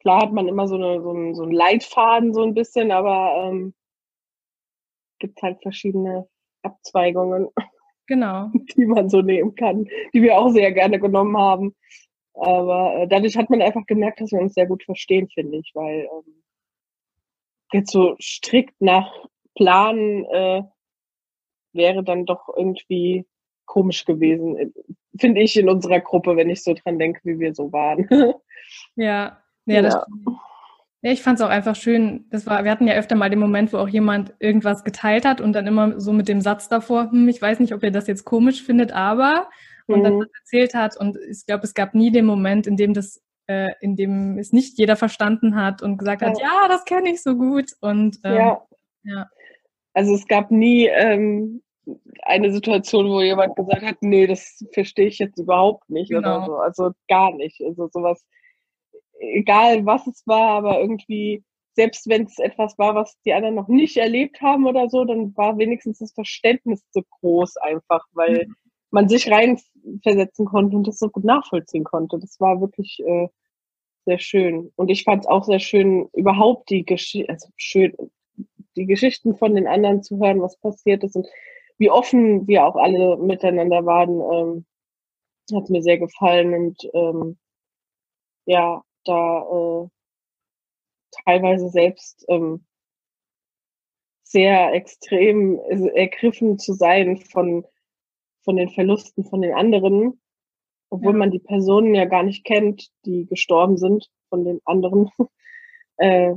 klar 0.00 0.22
hat 0.22 0.32
man 0.32 0.48
immer 0.48 0.66
so, 0.66 0.76
eine, 0.76 1.02
so, 1.02 1.10
einen, 1.10 1.34
so 1.34 1.42
einen 1.42 1.52
Leitfaden 1.52 2.32
so 2.32 2.42
ein 2.42 2.54
bisschen, 2.54 2.90
aber 2.90 3.44
ähm, 3.44 3.74
gibt 5.18 5.42
halt 5.42 5.60
verschiedene 5.62 6.28
Abzweigungen, 6.62 7.48
genau. 8.06 8.50
die 8.76 8.86
man 8.86 9.08
so 9.08 9.20
nehmen 9.20 9.54
kann, 9.54 9.86
die 10.14 10.22
wir 10.22 10.38
auch 10.38 10.50
sehr 10.50 10.72
gerne 10.72 10.98
genommen 10.98 11.36
haben. 11.36 11.74
Aber 12.34 12.94
äh, 12.94 13.08
dadurch 13.08 13.36
hat 13.36 13.50
man 13.50 13.60
einfach 13.60 13.84
gemerkt, 13.86 14.20
dass 14.20 14.30
wir 14.30 14.40
uns 14.40 14.54
sehr 14.54 14.66
gut 14.66 14.84
verstehen, 14.84 15.28
finde 15.28 15.58
ich, 15.58 15.72
weil 15.74 16.08
ähm, 16.12 16.42
jetzt 17.72 17.90
so 17.90 18.16
strikt 18.20 18.80
nach 18.80 19.12
Plan 19.56 20.24
äh, 20.26 20.62
wäre 21.72 22.04
dann 22.04 22.26
doch 22.26 22.48
irgendwie 22.56 23.26
komisch 23.66 24.04
gewesen, 24.04 24.56
äh, 24.56 24.70
finde 25.18 25.40
ich 25.40 25.56
in 25.56 25.68
unserer 25.68 26.00
Gruppe, 26.00 26.36
wenn 26.36 26.50
ich 26.50 26.62
so 26.62 26.74
dran 26.74 26.98
denke, 26.98 27.20
wie 27.24 27.38
wir 27.38 27.54
so 27.54 27.72
waren. 27.72 28.08
ja, 28.96 29.38
ja, 29.66 29.82
das 29.82 29.94
ja. 29.94 30.06
Ja, 31.00 31.12
ich 31.12 31.22
fand 31.22 31.38
es 31.38 31.44
auch 31.44 31.50
einfach 31.50 31.76
schön. 31.76 32.26
Das 32.30 32.44
war, 32.46 32.64
wir 32.64 32.72
hatten 32.72 32.88
ja 32.88 32.94
öfter 32.94 33.14
mal 33.14 33.30
den 33.30 33.38
Moment, 33.38 33.72
wo 33.72 33.76
auch 33.78 33.88
jemand 33.88 34.34
irgendwas 34.40 34.82
geteilt 34.82 35.24
hat 35.24 35.40
und 35.40 35.52
dann 35.52 35.68
immer 35.68 36.00
so 36.00 36.12
mit 36.12 36.26
dem 36.26 36.40
Satz 36.40 36.68
davor, 36.68 37.12
hm, 37.12 37.28
ich 37.28 37.40
weiß 37.40 37.60
nicht, 37.60 37.72
ob 37.72 37.84
ihr 37.84 37.92
das 37.92 38.08
jetzt 38.08 38.24
komisch 38.24 38.64
findet, 38.64 38.90
aber 38.92 39.48
und 39.86 40.00
mhm. 40.00 40.04
dann 40.04 40.26
erzählt 40.40 40.74
hat. 40.74 40.96
Und 40.96 41.16
ich 41.30 41.46
glaube, 41.46 41.64
es 41.64 41.74
gab 41.74 41.94
nie 41.94 42.10
den 42.10 42.26
Moment, 42.26 42.66
in 42.66 42.76
dem 42.76 42.94
das, 42.94 43.22
äh, 43.46 43.70
in 43.80 43.94
dem 43.94 44.38
es 44.38 44.52
nicht 44.52 44.76
jeder 44.78 44.96
verstanden 44.96 45.56
hat 45.56 45.82
und 45.82 45.98
gesagt 45.98 46.22
ja. 46.22 46.28
hat, 46.28 46.40
ja, 46.40 46.68
das 46.68 46.84
kenne 46.84 47.10
ich 47.10 47.22
so 47.22 47.36
gut. 47.36 47.72
Und 47.80 48.18
ähm, 48.24 48.34
ja. 48.34 48.66
ja. 49.04 49.30
Also 49.94 50.14
es 50.14 50.26
gab 50.26 50.50
nie 50.50 50.86
ähm, 50.86 51.62
eine 52.22 52.52
Situation, 52.52 53.08
wo 53.08 53.20
jemand 53.20 53.56
gesagt 53.56 53.82
hat, 53.82 53.96
nee, 54.00 54.26
das 54.26 54.64
verstehe 54.72 55.06
ich 55.06 55.18
jetzt 55.18 55.38
überhaupt 55.38 55.88
nicht 55.88 56.10
genau. 56.10 56.36
oder 56.36 56.46
so. 56.46 56.56
Also 56.56 56.90
gar 57.08 57.32
nicht. 57.34 57.60
Also 57.62 57.88
sowas 57.92 58.24
egal 59.20 59.84
was 59.86 60.06
es 60.06 60.26
war, 60.26 60.50
aber 60.50 60.80
irgendwie, 60.80 61.44
selbst 61.74 62.08
wenn 62.08 62.24
es 62.24 62.38
etwas 62.38 62.78
war, 62.78 62.94
was 62.94 63.16
die 63.24 63.32
anderen 63.32 63.54
noch 63.54 63.68
nicht 63.68 63.96
erlebt 63.96 64.40
haben 64.40 64.66
oder 64.66 64.88
so, 64.88 65.04
dann 65.04 65.36
war 65.36 65.58
wenigstens 65.58 65.98
das 65.98 66.12
Verständnis 66.12 66.82
so 66.90 67.02
groß 67.20 67.56
einfach, 67.58 68.04
weil 68.12 68.46
mhm. 68.46 68.54
man 68.90 69.08
sich 69.08 69.30
reinversetzen 69.30 70.46
konnte 70.46 70.76
und 70.76 70.86
das 70.86 70.98
so 70.98 71.08
gut 71.08 71.24
nachvollziehen 71.24 71.84
konnte. 71.84 72.18
Das 72.18 72.40
war 72.40 72.60
wirklich 72.60 73.00
äh, 73.04 73.28
sehr 74.06 74.18
schön. 74.18 74.72
Und 74.76 74.90
ich 74.90 75.04
fand 75.04 75.24
es 75.24 75.28
auch 75.28 75.44
sehr 75.44 75.60
schön, 75.60 76.08
überhaupt 76.14 76.70
die 76.70 76.84
Geschichte, 76.84 77.28
also 77.28 77.48
schön, 77.56 77.94
die 78.76 78.86
Geschichten 78.86 79.36
von 79.36 79.54
den 79.54 79.66
anderen 79.66 80.02
zu 80.02 80.18
hören, 80.18 80.40
was 80.40 80.56
passiert 80.58 81.04
ist 81.04 81.16
und 81.16 81.26
wie 81.78 81.90
offen 81.90 82.46
wir 82.46 82.66
auch 82.66 82.76
alle 82.76 83.16
miteinander 83.16 83.86
waren, 83.86 84.20
ähm, 84.20 84.66
hat 85.56 85.70
mir 85.70 85.82
sehr 85.82 85.98
gefallen 85.98 86.54
und 86.54 86.90
ähm, 86.92 87.38
ja, 88.44 88.82
da 89.04 89.42
äh, 89.42 89.88
teilweise 91.24 91.68
selbst 91.70 92.24
ähm, 92.28 92.64
sehr 94.22 94.74
extrem 94.74 95.58
ergriffen 95.94 96.58
zu 96.58 96.74
sein 96.74 97.16
von, 97.16 97.64
von 98.44 98.56
den 98.56 98.68
Verlusten 98.68 99.24
von 99.24 99.40
den 99.40 99.54
anderen, 99.54 100.20
obwohl 100.90 101.12
ja. 101.12 101.18
man 101.18 101.30
die 101.30 101.38
Personen 101.38 101.94
ja 101.94 102.04
gar 102.04 102.22
nicht 102.22 102.44
kennt, 102.44 102.90
die 103.06 103.26
gestorben 103.26 103.78
sind 103.78 104.10
von 104.28 104.44
den 104.44 104.60
anderen. 104.66 105.10
äh, 105.96 106.34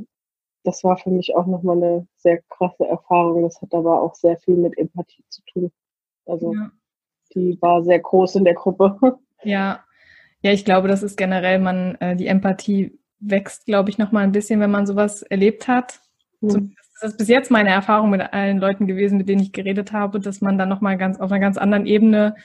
das 0.64 0.84
war 0.84 0.98
für 0.98 1.10
mich 1.10 1.36
auch 1.36 1.48
nochmal 1.48 1.78
eine 1.78 2.08
sehr 2.16 2.42
krasse 2.50 2.86
Erfahrung. 2.86 3.44
Das 3.44 3.62
hat 3.62 3.74
aber 3.74 4.02
auch 4.02 4.16
sehr 4.16 4.38
viel 4.38 4.56
mit 4.56 4.78
Empathie 4.78 5.24
zu 5.30 5.42
tun. 5.52 5.72
Also 6.26 6.54
ja. 6.54 6.72
die 7.34 7.58
war 7.62 7.84
sehr 7.84 8.00
groß 8.00 8.36
in 8.36 8.46
der 8.46 8.56
Gruppe. 8.56 8.98
Ja, 9.44 9.84
ja, 10.44 10.52
ich 10.52 10.66
glaube, 10.66 10.88
das 10.88 11.02
ist 11.02 11.18
generell, 11.18 11.58
man, 11.58 11.96
äh, 11.96 12.16
die 12.16 12.28
Empathie 12.28 13.00
wächst, 13.20 13.66
glaube 13.66 13.90
ich, 13.90 13.98
nochmal 13.98 14.24
ein 14.24 14.32
bisschen, 14.32 14.60
wenn 14.60 14.70
man 14.70 14.86
sowas 14.86 15.24
erlebt 15.24 15.68
hat. 15.68 16.00
Mhm. 16.42 16.76
Das 17.02 17.14
ist 17.14 17.18
bis 17.18 17.28
jetzt 17.28 17.50
meine 17.50 17.72
Erfahrung 17.72 18.12
mit 18.12 18.22
allen 18.22 18.60
Leuten 18.60 18.86
gewesen, 18.86 19.18
mit 19.18 19.30
denen 19.30 19.42
ich 19.42 19.52
geredet 19.52 19.94
habe, 19.94 20.20
dass 20.20 20.42
man 20.42 20.60
dann 20.60 20.70
nochmal 20.70 20.98
ganz 20.98 21.20
auf 21.20 21.32
einer 21.32 21.40
ganz 21.40 21.58
anderen 21.58 21.88
Ebene 21.88 22.36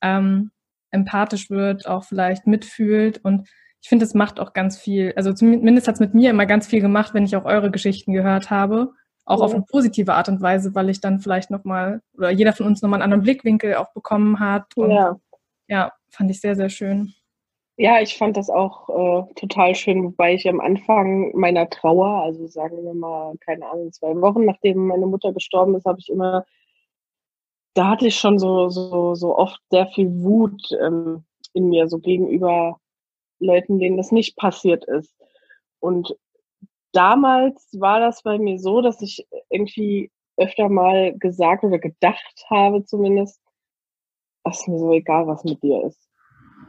ähm, 0.00 0.50
empathisch 0.90 1.48
wird, 1.50 1.86
auch 1.86 2.02
vielleicht 2.02 2.46
mitfühlt 2.48 3.24
und 3.24 3.48
ich 3.82 3.88
finde, 3.88 4.04
es 4.04 4.14
macht 4.14 4.38
auch 4.38 4.52
ganz 4.52 4.78
viel, 4.78 5.12
also 5.16 5.32
zumindest 5.32 5.88
hat 5.88 5.96
es 5.96 6.00
mit 6.00 6.14
mir 6.14 6.30
immer 6.30 6.46
ganz 6.46 6.68
viel 6.68 6.80
gemacht, 6.80 7.14
wenn 7.14 7.24
ich 7.24 7.34
auch 7.34 7.44
eure 7.44 7.72
Geschichten 7.72 8.12
gehört 8.12 8.48
habe. 8.48 8.92
Auch 9.24 9.40
ja. 9.40 9.44
auf 9.44 9.54
eine 9.54 9.64
positive 9.64 10.14
Art 10.14 10.28
und 10.28 10.40
Weise, 10.40 10.74
weil 10.76 10.88
ich 10.88 11.00
dann 11.00 11.18
vielleicht 11.18 11.50
nochmal, 11.50 12.00
oder 12.16 12.30
jeder 12.30 12.52
von 12.52 12.66
uns 12.66 12.80
nochmal 12.80 12.98
einen 12.98 13.12
anderen 13.12 13.24
Blickwinkel 13.24 13.74
auch 13.74 13.92
bekommen 13.92 14.38
hat. 14.38 14.76
Und 14.76 14.92
ja. 14.92 15.16
ja, 15.66 15.92
fand 16.10 16.30
ich 16.30 16.40
sehr, 16.40 16.54
sehr 16.54 16.68
schön. 16.68 17.12
Ja, 17.76 18.00
ich 18.00 18.16
fand 18.16 18.36
das 18.36 18.50
auch 18.50 18.88
äh, 18.88 19.34
total 19.34 19.74
schön, 19.74 20.04
wobei 20.04 20.34
ich 20.34 20.48
am 20.48 20.60
Anfang 20.60 21.32
meiner 21.34 21.68
Trauer, 21.68 22.22
also 22.22 22.46
sagen 22.46 22.84
wir 22.84 22.94
mal, 22.94 23.34
keine 23.40 23.68
Ahnung, 23.68 23.92
zwei 23.92 24.14
Wochen 24.20 24.44
nachdem 24.44 24.86
meine 24.86 25.06
Mutter 25.06 25.32
gestorben 25.32 25.74
ist, 25.74 25.86
habe 25.86 25.98
ich 25.98 26.08
immer, 26.08 26.44
da 27.74 27.88
hatte 27.88 28.06
ich 28.06 28.16
schon 28.16 28.38
so, 28.38 28.68
so, 28.68 29.16
so 29.16 29.36
oft 29.36 29.60
sehr 29.70 29.88
viel 29.88 30.08
Wut 30.22 30.60
ähm, 30.80 31.24
in 31.54 31.68
mir, 31.68 31.88
so 31.88 31.98
gegenüber 31.98 32.78
Leuten, 33.42 33.78
denen 33.78 33.96
das 33.96 34.12
nicht 34.12 34.36
passiert 34.36 34.84
ist. 34.84 35.14
Und 35.80 36.16
damals 36.92 37.68
war 37.78 38.00
das 38.00 38.22
bei 38.22 38.38
mir 38.38 38.58
so, 38.58 38.80
dass 38.80 39.00
ich 39.02 39.26
irgendwie 39.50 40.10
öfter 40.36 40.68
mal 40.68 41.14
gesagt 41.18 41.64
oder 41.64 41.78
gedacht 41.78 42.44
habe 42.48 42.84
zumindest, 42.84 43.40
es 44.44 44.60
ist 44.60 44.68
mir 44.68 44.78
so 44.78 44.92
egal, 44.92 45.26
was 45.26 45.44
mit 45.44 45.62
dir 45.62 45.84
ist. 45.86 46.08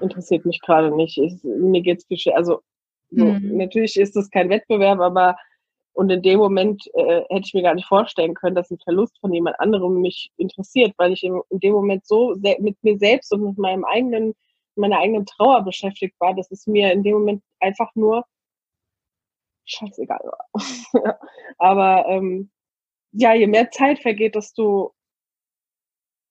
Interessiert 0.01 0.45
mich 0.45 0.59
gerade 0.61 0.95
nicht. 0.95 1.17
Ich, 1.17 1.43
mir 1.43 1.81
geht's 1.81 2.05
viel 2.05 2.19
Also 2.33 2.61
so, 3.11 3.25
mhm. 3.25 3.57
natürlich 3.57 3.97
ist 3.97 4.15
das 4.15 4.29
kein 4.29 4.49
Wettbewerb, 4.49 4.99
aber 4.99 5.35
und 5.93 6.09
in 6.09 6.23
dem 6.23 6.39
Moment 6.39 6.87
äh, 6.95 7.21
hätte 7.29 7.45
ich 7.45 7.53
mir 7.53 7.61
gar 7.61 7.75
nicht 7.75 7.87
vorstellen 7.87 8.33
können, 8.33 8.55
dass 8.55 8.71
ein 8.71 8.79
Verlust 8.79 9.19
von 9.19 9.31
jemand 9.31 9.59
anderem 9.59 10.01
mich 10.01 10.31
interessiert, 10.37 10.93
weil 10.97 11.13
ich 11.13 11.23
in, 11.23 11.39
in 11.51 11.59
dem 11.59 11.73
Moment 11.73 12.05
so 12.07 12.35
mit 12.59 12.83
mir 12.83 12.97
selbst 12.97 13.31
und 13.31 13.43
mit 13.43 13.57
meinem 13.59 13.85
eigenen 13.85 14.33
meiner 14.75 14.99
eigenen 14.99 15.25
Trauer 15.25 15.63
beschäftigt 15.63 16.15
war, 16.19 16.33
dass 16.33 16.51
es 16.51 16.67
mir 16.67 16.91
in 16.91 17.03
dem 17.03 17.13
Moment 17.13 17.43
einfach 17.59 17.93
nur 17.95 18.25
scheißegal 19.65 20.21
war. 20.23 20.47
Aber 21.57 22.05
ähm, 22.07 22.51
ja, 23.11 23.33
je 23.33 23.47
mehr 23.47 23.71
Zeit 23.71 23.99
vergeht, 23.99 24.35
desto 24.35 24.93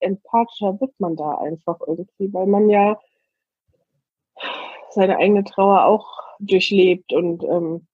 empathischer 0.01 0.81
wird 0.81 0.99
man 0.99 1.17
da 1.17 1.39
einfach 1.39 1.79
irgendwie, 1.87 2.33
weil 2.33 2.47
man 2.47 2.69
ja 2.69 2.99
seine 4.91 5.17
eigene 5.17 5.45
Trauer 5.45 5.85
auch 5.85 6.19
durchlebt 6.41 7.13
und 7.13 7.45
ähm, 7.45 7.87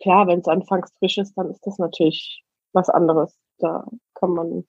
klar, 0.00 0.26
wenn 0.26 0.40
es 0.40 0.48
anfangs 0.48 0.92
frisch 0.98 1.18
ist, 1.18 1.34
dann 1.34 1.50
ist 1.50 1.66
das 1.66 1.78
natürlich 1.78 2.44
was 2.72 2.88
anderes. 2.88 3.38
Da 3.58 3.86
kann 4.14 4.30
man 4.30 4.64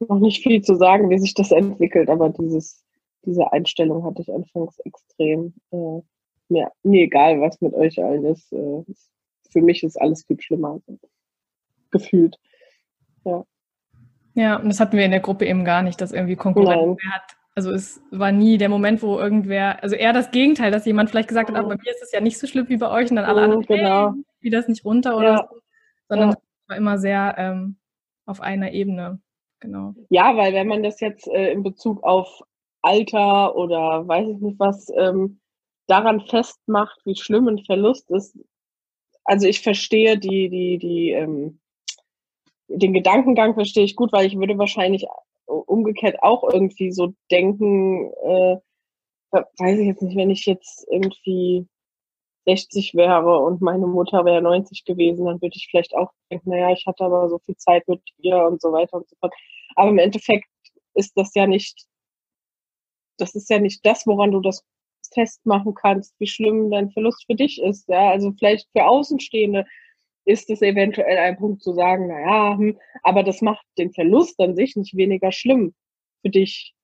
noch 0.00 0.18
nicht 0.18 0.42
viel 0.42 0.62
zu 0.62 0.76
sagen, 0.76 1.10
wie 1.10 1.18
sich 1.18 1.34
das 1.34 1.52
entwickelt, 1.52 2.10
aber 2.10 2.30
dieses 2.30 2.84
diese 3.26 3.52
Einstellung 3.52 4.04
hatte 4.04 4.22
ich 4.22 4.32
anfangs 4.32 4.78
extrem. 4.80 5.54
Äh, 5.72 6.00
mir, 6.48 6.70
mir 6.82 7.04
egal, 7.04 7.40
was 7.40 7.60
mit 7.60 7.74
euch 7.74 8.02
allen 8.02 8.24
ist. 8.24 8.52
Äh, 8.52 8.84
für 9.50 9.60
mich 9.60 9.82
ist 9.82 10.00
alles 10.00 10.24
viel 10.24 10.40
schlimmer. 10.40 10.80
Gefühlt. 11.90 12.36
Ja. 13.24 13.44
Ja, 14.34 14.56
und 14.56 14.68
das 14.68 14.80
hatten 14.80 14.96
wir 14.96 15.04
in 15.04 15.10
der 15.10 15.20
Gruppe 15.20 15.46
eben 15.46 15.64
gar 15.64 15.82
nicht, 15.82 16.00
dass 16.00 16.12
irgendwie 16.12 16.36
Konkurrenz 16.36 17.00
hat. 17.10 17.36
Also 17.54 17.70
es 17.70 18.02
war 18.10 18.32
nie 18.32 18.58
der 18.58 18.68
Moment, 18.68 19.02
wo 19.02 19.18
irgendwer, 19.18 19.82
also 19.82 19.96
eher 19.96 20.12
das 20.12 20.30
Gegenteil, 20.30 20.70
dass 20.70 20.84
jemand 20.84 21.08
vielleicht 21.08 21.28
gesagt 21.28 21.50
hat, 21.50 21.64
mhm. 21.64 21.70
bei 21.70 21.76
mir 21.76 21.90
ist 21.90 22.02
es 22.02 22.12
ja 22.12 22.20
nicht 22.20 22.38
so 22.38 22.46
schlimm 22.46 22.68
wie 22.68 22.76
bei 22.76 22.90
euch 22.90 23.08
und 23.08 23.16
dann 23.16 23.24
alle 23.24 23.46
mhm, 23.46 23.52
anderen, 23.54 23.78
genau. 23.78 24.12
hey, 24.12 24.22
wie 24.40 24.50
das 24.50 24.68
nicht 24.68 24.84
runter 24.84 25.16
oder 25.16 25.32
ja. 25.32 25.48
so. 25.48 25.60
Sondern 26.08 26.30
ja. 26.30 26.34
es 26.36 26.68
war 26.68 26.76
immer 26.76 26.98
sehr 26.98 27.34
ähm, 27.38 27.76
auf 28.26 28.42
einer 28.42 28.72
Ebene. 28.72 29.20
Genau. 29.60 29.94
Ja, 30.10 30.36
weil 30.36 30.52
wenn 30.52 30.66
man 30.66 30.82
das 30.82 31.00
jetzt 31.00 31.26
äh, 31.28 31.50
in 31.50 31.62
Bezug 31.62 32.04
auf 32.04 32.42
Alter 32.86 33.56
oder 33.56 34.06
weiß 34.06 34.28
ich 34.28 34.38
nicht 34.38 34.60
was 34.60 34.90
ähm, 34.96 35.40
daran 35.88 36.20
festmacht, 36.20 37.00
wie 37.04 37.16
schlimm 37.16 37.48
ein 37.48 37.64
Verlust 37.64 38.10
ist. 38.10 38.38
Also 39.24 39.48
ich 39.48 39.60
verstehe 39.60 40.18
die, 40.18 40.48
die, 40.48 40.78
die, 40.78 41.10
ähm, 41.10 41.58
den 42.68 42.92
Gedankengang 42.92 43.54
verstehe 43.54 43.84
ich 43.84 43.96
gut, 43.96 44.12
weil 44.12 44.26
ich 44.26 44.38
würde 44.38 44.56
wahrscheinlich 44.56 45.04
umgekehrt 45.46 46.22
auch 46.22 46.44
irgendwie 46.52 46.92
so 46.92 47.12
denken, 47.30 48.12
äh, 48.22 48.56
weiß 49.32 49.78
ich 49.78 49.86
jetzt 49.86 50.02
nicht, 50.02 50.16
wenn 50.16 50.30
ich 50.30 50.46
jetzt 50.46 50.86
irgendwie 50.90 51.66
60 52.46 52.94
wäre 52.94 53.38
und 53.38 53.60
meine 53.60 53.86
Mutter 53.86 54.24
wäre 54.24 54.40
90 54.42 54.84
gewesen, 54.84 55.26
dann 55.26 55.42
würde 55.42 55.56
ich 55.56 55.68
vielleicht 55.70 55.94
auch 55.96 56.12
denken, 56.30 56.50
naja, 56.50 56.70
ich 56.70 56.86
hatte 56.86 57.04
aber 57.04 57.28
so 57.28 57.38
viel 57.40 57.56
Zeit 57.56 57.86
mit 57.88 58.00
ihr 58.18 58.38
und 58.44 58.62
so 58.62 58.72
weiter 58.72 58.98
und 58.98 59.08
so 59.08 59.16
fort. 59.20 59.34
Aber 59.74 59.90
im 59.90 59.98
Endeffekt 59.98 60.46
ist 60.94 61.12
das 61.16 61.34
ja 61.34 61.46
nicht 61.46 61.86
das 63.18 63.34
ist 63.34 63.50
ja 63.50 63.58
nicht 63.58 63.84
das, 63.84 64.06
woran 64.06 64.32
du 64.32 64.40
das 64.40 64.64
festmachen 65.12 65.74
kannst, 65.74 66.14
wie 66.18 66.26
schlimm 66.26 66.70
dein 66.70 66.90
Verlust 66.90 67.24
für 67.26 67.34
dich 67.34 67.60
ist. 67.62 67.88
Ja, 67.88 68.10
also 68.10 68.32
vielleicht 68.38 68.68
für 68.72 68.86
Außenstehende 68.86 69.64
ist 70.24 70.50
es 70.50 70.62
eventuell 70.62 71.18
ein 71.18 71.36
Punkt 71.36 71.62
zu 71.62 71.72
sagen, 71.72 72.08
naja, 72.08 72.56
hm, 72.58 72.78
aber 73.02 73.22
das 73.22 73.40
macht 73.42 73.64
den 73.78 73.92
Verlust 73.92 74.38
an 74.40 74.56
sich 74.56 74.76
nicht 74.76 74.96
weniger 74.96 75.32
schlimm 75.32 75.74
für 76.22 76.30
dich, 76.30 76.74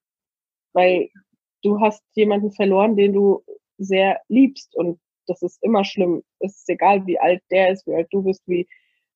weil 0.73 1.11
du 1.63 1.81
hast 1.81 2.03
jemanden 2.15 2.53
verloren, 2.53 2.97
den 2.97 3.13
du 3.13 3.45
sehr 3.79 4.21
liebst 4.29 4.75
und 4.77 5.01
das 5.27 5.43
ist 5.43 5.63
immer 5.63 5.85
schlimm. 5.85 6.23
Es 6.41 6.59
ist 6.59 6.69
egal, 6.69 7.07
wie 7.07 7.19
alt 7.19 7.43
der 7.51 7.71
ist, 7.71 7.87
wie 7.87 7.95
alt 7.95 8.09
du 8.11 8.23
bist, 8.23 8.43
wie 8.47 8.67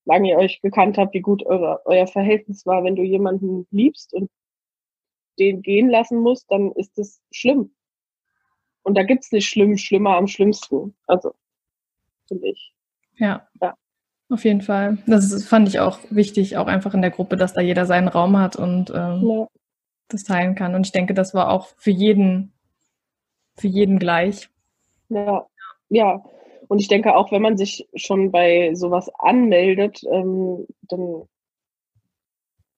lange 0.04 0.30
ihr 0.30 0.38
euch 0.38 0.60
gekannt 0.60 0.98
habt, 0.98 1.14
wie 1.14 1.20
gut 1.20 1.44
eure, 1.46 1.80
euer 1.84 2.06
Verhältnis 2.06 2.64
war. 2.66 2.84
Wenn 2.84 2.96
du 2.96 3.02
jemanden 3.02 3.66
liebst 3.70 4.14
und 4.14 4.30
den 5.38 5.62
gehen 5.62 5.88
lassen 5.88 6.18
muss, 6.18 6.46
dann 6.46 6.72
ist 6.72 6.96
das 6.98 7.20
schlimm. 7.30 7.74
Und 8.82 8.96
da 8.96 9.02
gibt's 9.02 9.32
nicht 9.32 9.48
schlimm, 9.48 9.76
schlimmer 9.76 10.16
am 10.16 10.28
schlimmsten. 10.28 10.94
Also, 11.06 11.34
finde 12.28 12.48
ich. 12.48 12.72
Ja. 13.16 13.48
ja. 13.60 13.74
Auf 14.28 14.44
jeden 14.44 14.60
Fall. 14.60 14.98
Das 15.06 15.44
fand 15.44 15.68
ich 15.68 15.80
auch 15.80 15.98
wichtig, 16.10 16.56
auch 16.56 16.66
einfach 16.66 16.94
in 16.94 17.02
der 17.02 17.10
Gruppe, 17.10 17.36
dass 17.36 17.52
da 17.52 17.60
jeder 17.60 17.86
seinen 17.86 18.08
Raum 18.08 18.38
hat 18.38 18.56
und 18.56 18.90
ähm, 18.90 19.28
ja. 19.28 19.48
das 20.08 20.24
teilen 20.24 20.54
kann. 20.54 20.74
Und 20.74 20.86
ich 20.86 20.92
denke, 20.92 21.14
das 21.14 21.34
war 21.34 21.50
auch 21.50 21.68
für 21.76 21.90
jeden, 21.90 22.52
für 23.56 23.68
jeden 23.68 23.98
gleich. 23.98 24.48
Ja, 25.08 25.46
ja. 25.88 26.24
Und 26.68 26.80
ich 26.80 26.88
denke 26.88 27.14
auch, 27.14 27.30
wenn 27.30 27.42
man 27.42 27.56
sich 27.56 27.88
schon 27.94 28.32
bei 28.32 28.74
sowas 28.74 29.08
anmeldet, 29.18 30.02
ähm, 30.10 30.66
dann 30.82 31.22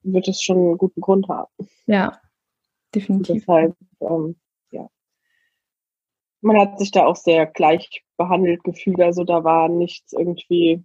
wird 0.03 0.29
es 0.29 0.43
schon 0.43 0.57
einen 0.57 0.79
guten 0.79 1.01
Grund 1.01 1.29
haben. 1.29 1.51
Ja, 1.87 2.21
definitiv. 2.95 3.45
Deshalb, 3.47 3.77
ähm, 4.01 4.37
ja. 4.71 4.89
Man 6.41 6.59
hat 6.61 6.79
sich 6.79 6.91
da 6.91 7.07
auch 7.07 7.17
sehr 7.17 7.47
gleich 7.47 8.05
behandelt 8.17 8.63
gefühlt. 8.65 9.01
Also 9.01 9.25
da 9.25 9.45
war 9.45 9.69
nichts 9.69 10.13
irgendwie 10.13 10.85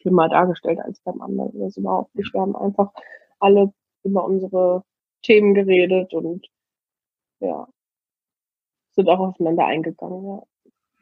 schlimmer 0.00 0.28
dargestellt 0.28 0.80
als 0.80 1.00
beim 1.00 1.20
anderen. 1.22 1.58
Das 1.60 1.76
überhaupt 1.76 2.14
nicht. 2.14 2.32
Wir 2.34 2.40
haben 2.40 2.56
einfach 2.56 2.92
alle 3.38 3.72
über 4.04 4.24
unsere 4.24 4.84
Themen 5.22 5.54
geredet 5.54 6.12
und 6.12 6.48
ja, 7.40 7.68
sind 8.92 9.08
auch 9.08 9.20
aufeinander 9.20 9.66
eingegangen. 9.66 10.24
Ja. 10.24 10.42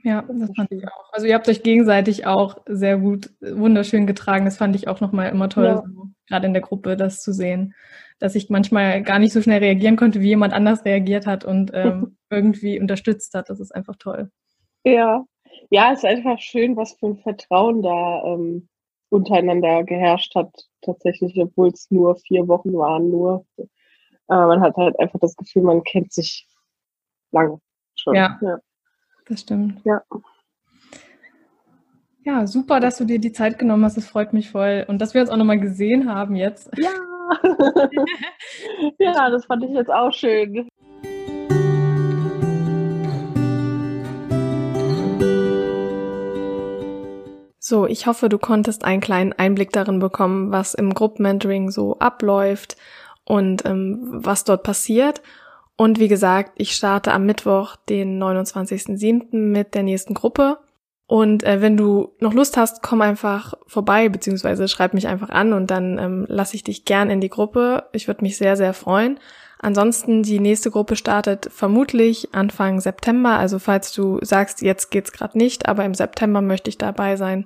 Ja, 0.03 0.23
das 0.23 0.51
fand 0.57 0.73
ich 0.73 0.87
auch. 0.87 1.13
Also 1.13 1.27
ihr 1.27 1.35
habt 1.35 1.49
euch 1.49 1.63
gegenseitig 1.63 2.27
auch 2.27 2.59
sehr 2.67 2.99
gut, 2.99 3.31
wunderschön 3.41 4.07
getragen. 4.07 4.45
Das 4.45 4.57
fand 4.57 4.75
ich 4.75 4.89
auch 4.89 5.01
nochmal 5.01 5.31
immer 5.31 5.49
toll, 5.49 5.65
ja. 5.65 5.83
so, 5.87 6.09
gerade 6.27 6.47
in 6.47 6.55
der 6.55 6.63
Gruppe 6.63 6.97
das 6.97 7.21
zu 7.23 7.33
sehen, 7.33 7.75
dass 8.19 8.35
ich 8.35 8.51
manchmal 8.51 9.03
gar 9.03 9.19
nicht 9.19 9.33
so 9.33 9.43
schnell 9.43 9.59
reagieren 9.59 9.97
konnte, 9.97 10.21
wie 10.21 10.29
jemand 10.29 10.53
anders 10.53 10.85
reagiert 10.85 11.27
hat 11.27 11.45
und 11.45 11.71
ähm, 11.75 12.17
irgendwie 12.31 12.81
unterstützt 12.81 13.35
hat. 13.35 13.51
Das 13.51 13.61
ist 13.61 13.75
einfach 13.75 13.97
toll. 13.97 14.31
Ja, 14.85 15.25
ja, 15.71 15.93
es 15.93 15.99
ist 15.99 16.05
einfach 16.05 16.39
schön, 16.39 16.77
was 16.77 16.95
für 16.95 17.07
ein 17.07 17.19
Vertrauen 17.19 17.83
da 17.83 18.23
ähm, 18.25 18.69
untereinander 19.11 19.85
geherrscht 19.85 20.35
hat, 20.35 20.51
tatsächlich, 20.83 21.37
obwohl 21.39 21.69
es 21.69 21.91
nur 21.91 22.17
vier 22.17 22.49
Wochen 22.49 22.73
waren, 22.73 23.11
nur. 23.11 23.45
Äh, 23.59 23.67
man 24.29 24.61
hat 24.61 24.77
halt 24.77 24.99
einfach 24.99 25.19
das 25.19 25.37
Gefühl, 25.37 25.63
man 25.63 25.83
kennt 25.83 26.13
sich 26.13 26.49
lange 27.33 27.61
schon. 27.97 28.15
Ja, 28.15 28.39
ja. 28.41 28.59
Das 29.31 29.41
stimmt. 29.41 29.81
Ja. 29.85 30.03
Ja, 32.25 32.47
super, 32.47 32.81
dass 32.81 32.99
du 32.99 33.05
dir 33.05 33.19
die 33.19 33.33
Zeit 33.33 33.59
genommen 33.59 33.85
hast. 33.85 33.97
Das 33.97 34.07
freut 34.07 34.33
mich 34.33 34.51
voll. 34.51 34.85
Und 34.89 35.01
dass 35.01 35.15
wir 35.15 35.23
uns 35.23 35.31
auch 35.31 35.37
nochmal 35.37 35.59
gesehen 35.59 36.13
haben 36.13 36.37
jetzt. 36.37 36.71
Ja. 36.77 36.91
ja, 38.99 39.31
das 39.31 39.47
fand 39.47 39.65
ich 39.65 39.71
jetzt 39.71 39.91
auch 39.91 40.13
schön. 40.13 40.69
So, 47.59 47.87
ich 47.87 48.07
hoffe, 48.07 48.29
du 48.29 48.39
konntest 48.39 48.85
einen 48.85 49.01
kleinen 49.01 49.33
Einblick 49.33 49.71
darin 49.71 50.01
bekommen, 50.01 50.51
was 50.51 50.75
im 50.75 50.93
Gruppenmentoring 50.93 51.71
so 51.71 51.99
abläuft 52.01 52.77
und 53.25 53.65
ähm, 53.65 54.01
was 54.11 54.43
dort 54.43 54.65
passiert. 54.65 55.23
Und 55.81 55.99
wie 55.99 56.09
gesagt, 56.09 56.53
ich 56.57 56.73
starte 56.73 57.11
am 57.11 57.25
Mittwoch, 57.25 57.75
den 57.75 58.23
29.07. 58.23 59.35
mit 59.35 59.75
der 59.75 59.83
nächsten 59.83 60.13
Gruppe. 60.13 60.59
Und 61.07 61.43
äh, 61.43 61.63
wenn 61.63 61.79
du 61.79 62.13
noch 62.21 62.35
Lust 62.35 62.59
hast, 62.59 62.83
komm 62.83 63.01
einfach 63.01 63.55
vorbei, 63.67 64.11
beziehungsweise 64.11 64.69
schreib 64.69 64.93
mich 64.93 65.09
einfach 65.09 65.31
an 65.31 65.55
und 65.55 65.71
dann 65.71 65.99
ähm, 65.99 66.27
lasse 66.29 66.55
ich 66.55 66.65
dich 66.65 66.85
gern 66.85 67.09
in 67.09 67.23
die 67.23 67.31
Gruppe. 67.31 67.85
Ich 67.93 68.09
würde 68.09 68.23
mich 68.23 68.37
sehr, 68.37 68.59
sehr 68.59 68.75
freuen. 68.75 69.19
Ansonsten, 69.59 70.23
die 70.23 70.39
nächste 70.39 70.71
Gruppe 70.71 70.97
startet 70.97 71.49
vermutlich 71.51 72.35
Anfang 72.35 72.81
September. 72.81 73.39
Also 73.39 73.59
falls 73.59 73.91
du 73.91 74.19
sagst, 74.21 74.61
jetzt 74.61 74.91
geht's 74.91 75.13
gerade 75.13 75.39
nicht, 75.39 75.67
aber 75.67 75.87
im 75.87 75.95
September 75.95 76.43
möchte 76.43 76.69
ich 76.69 76.77
dabei 76.77 77.17
sein, 77.17 77.45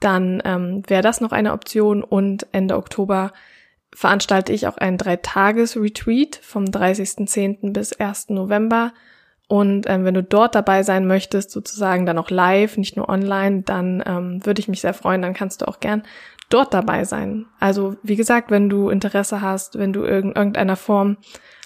dann 0.00 0.40
ähm, 0.46 0.84
wäre 0.86 1.02
das 1.02 1.20
noch 1.20 1.32
eine 1.32 1.52
Option. 1.52 2.02
Und 2.02 2.46
Ende 2.52 2.78
Oktober 2.78 3.34
veranstalte 3.98 4.52
ich 4.52 4.68
auch 4.68 4.76
ein 4.76 4.96
Dreitages-Retreat 4.96 6.38
vom 6.40 6.66
30.10. 6.66 7.72
bis 7.72 7.92
1. 7.92 8.28
November. 8.28 8.92
Und 9.48 9.90
ähm, 9.90 10.04
wenn 10.04 10.14
du 10.14 10.22
dort 10.22 10.54
dabei 10.54 10.84
sein 10.84 11.08
möchtest, 11.08 11.50
sozusagen 11.50 12.06
dann 12.06 12.16
auch 12.16 12.30
live, 12.30 12.76
nicht 12.76 12.96
nur 12.96 13.08
online, 13.08 13.62
dann 13.62 14.00
ähm, 14.06 14.46
würde 14.46 14.60
ich 14.60 14.68
mich 14.68 14.82
sehr 14.82 14.94
freuen. 14.94 15.22
Dann 15.22 15.34
kannst 15.34 15.62
du 15.62 15.66
auch 15.66 15.80
gern 15.80 16.04
dort 16.48 16.74
dabei 16.74 17.02
sein. 17.02 17.46
Also 17.58 17.96
wie 18.04 18.14
gesagt, 18.14 18.52
wenn 18.52 18.68
du 18.68 18.88
Interesse 18.88 19.40
hast, 19.40 19.80
wenn 19.80 19.92
du 19.92 20.04
in 20.04 20.26
irgendeiner 20.26 20.76
Form 20.76 21.16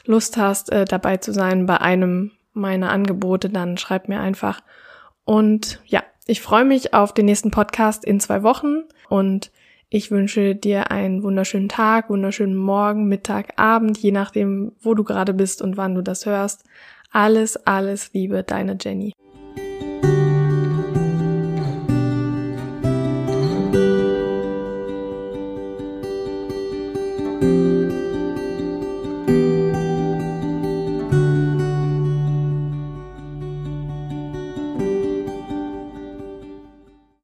Lust 0.07 0.39
hast, 0.39 0.73
äh, 0.73 0.87
dabei 0.87 1.19
zu 1.19 1.35
sein 1.35 1.67
bei 1.67 1.83
einem 1.83 2.31
meiner 2.55 2.91
Angebote, 2.91 3.51
dann 3.51 3.77
schreib 3.77 4.09
mir 4.09 4.21
einfach. 4.21 4.63
Und 5.27 5.83
ja, 5.85 6.03
ich 6.27 6.41
freue 6.41 6.65
mich 6.65 6.95
auf 6.95 7.13
den 7.13 7.27
nächsten 7.27 7.51
Podcast 7.51 8.07
in 8.07 8.21
zwei 8.21 8.43
Wochen 8.43 8.85
und 9.11 9.51
ich 9.95 10.11
wünsche 10.11 10.55
dir 10.55 10.91
einen 10.91 11.23
wunderschönen 11.23 11.69
Tag, 11.69 12.09
wunderschönen 12.09 12.57
Morgen, 12.57 13.09
Mittag, 13.09 13.53
Abend, 13.61 13.99
je 13.99 14.11
nachdem, 14.11 14.73
wo 14.81 14.95
du 14.95 15.05
gerade 15.05 15.35
bist 15.35 15.61
und 15.61 15.77
wann 15.77 15.95
du 15.95 16.01
das 16.01 16.25
hörst. 16.25 16.65
Alles, 17.11 17.59
alles 17.67 18.11
Liebe, 18.15 18.43
deine 18.43 18.79
Jenny. 18.81 19.13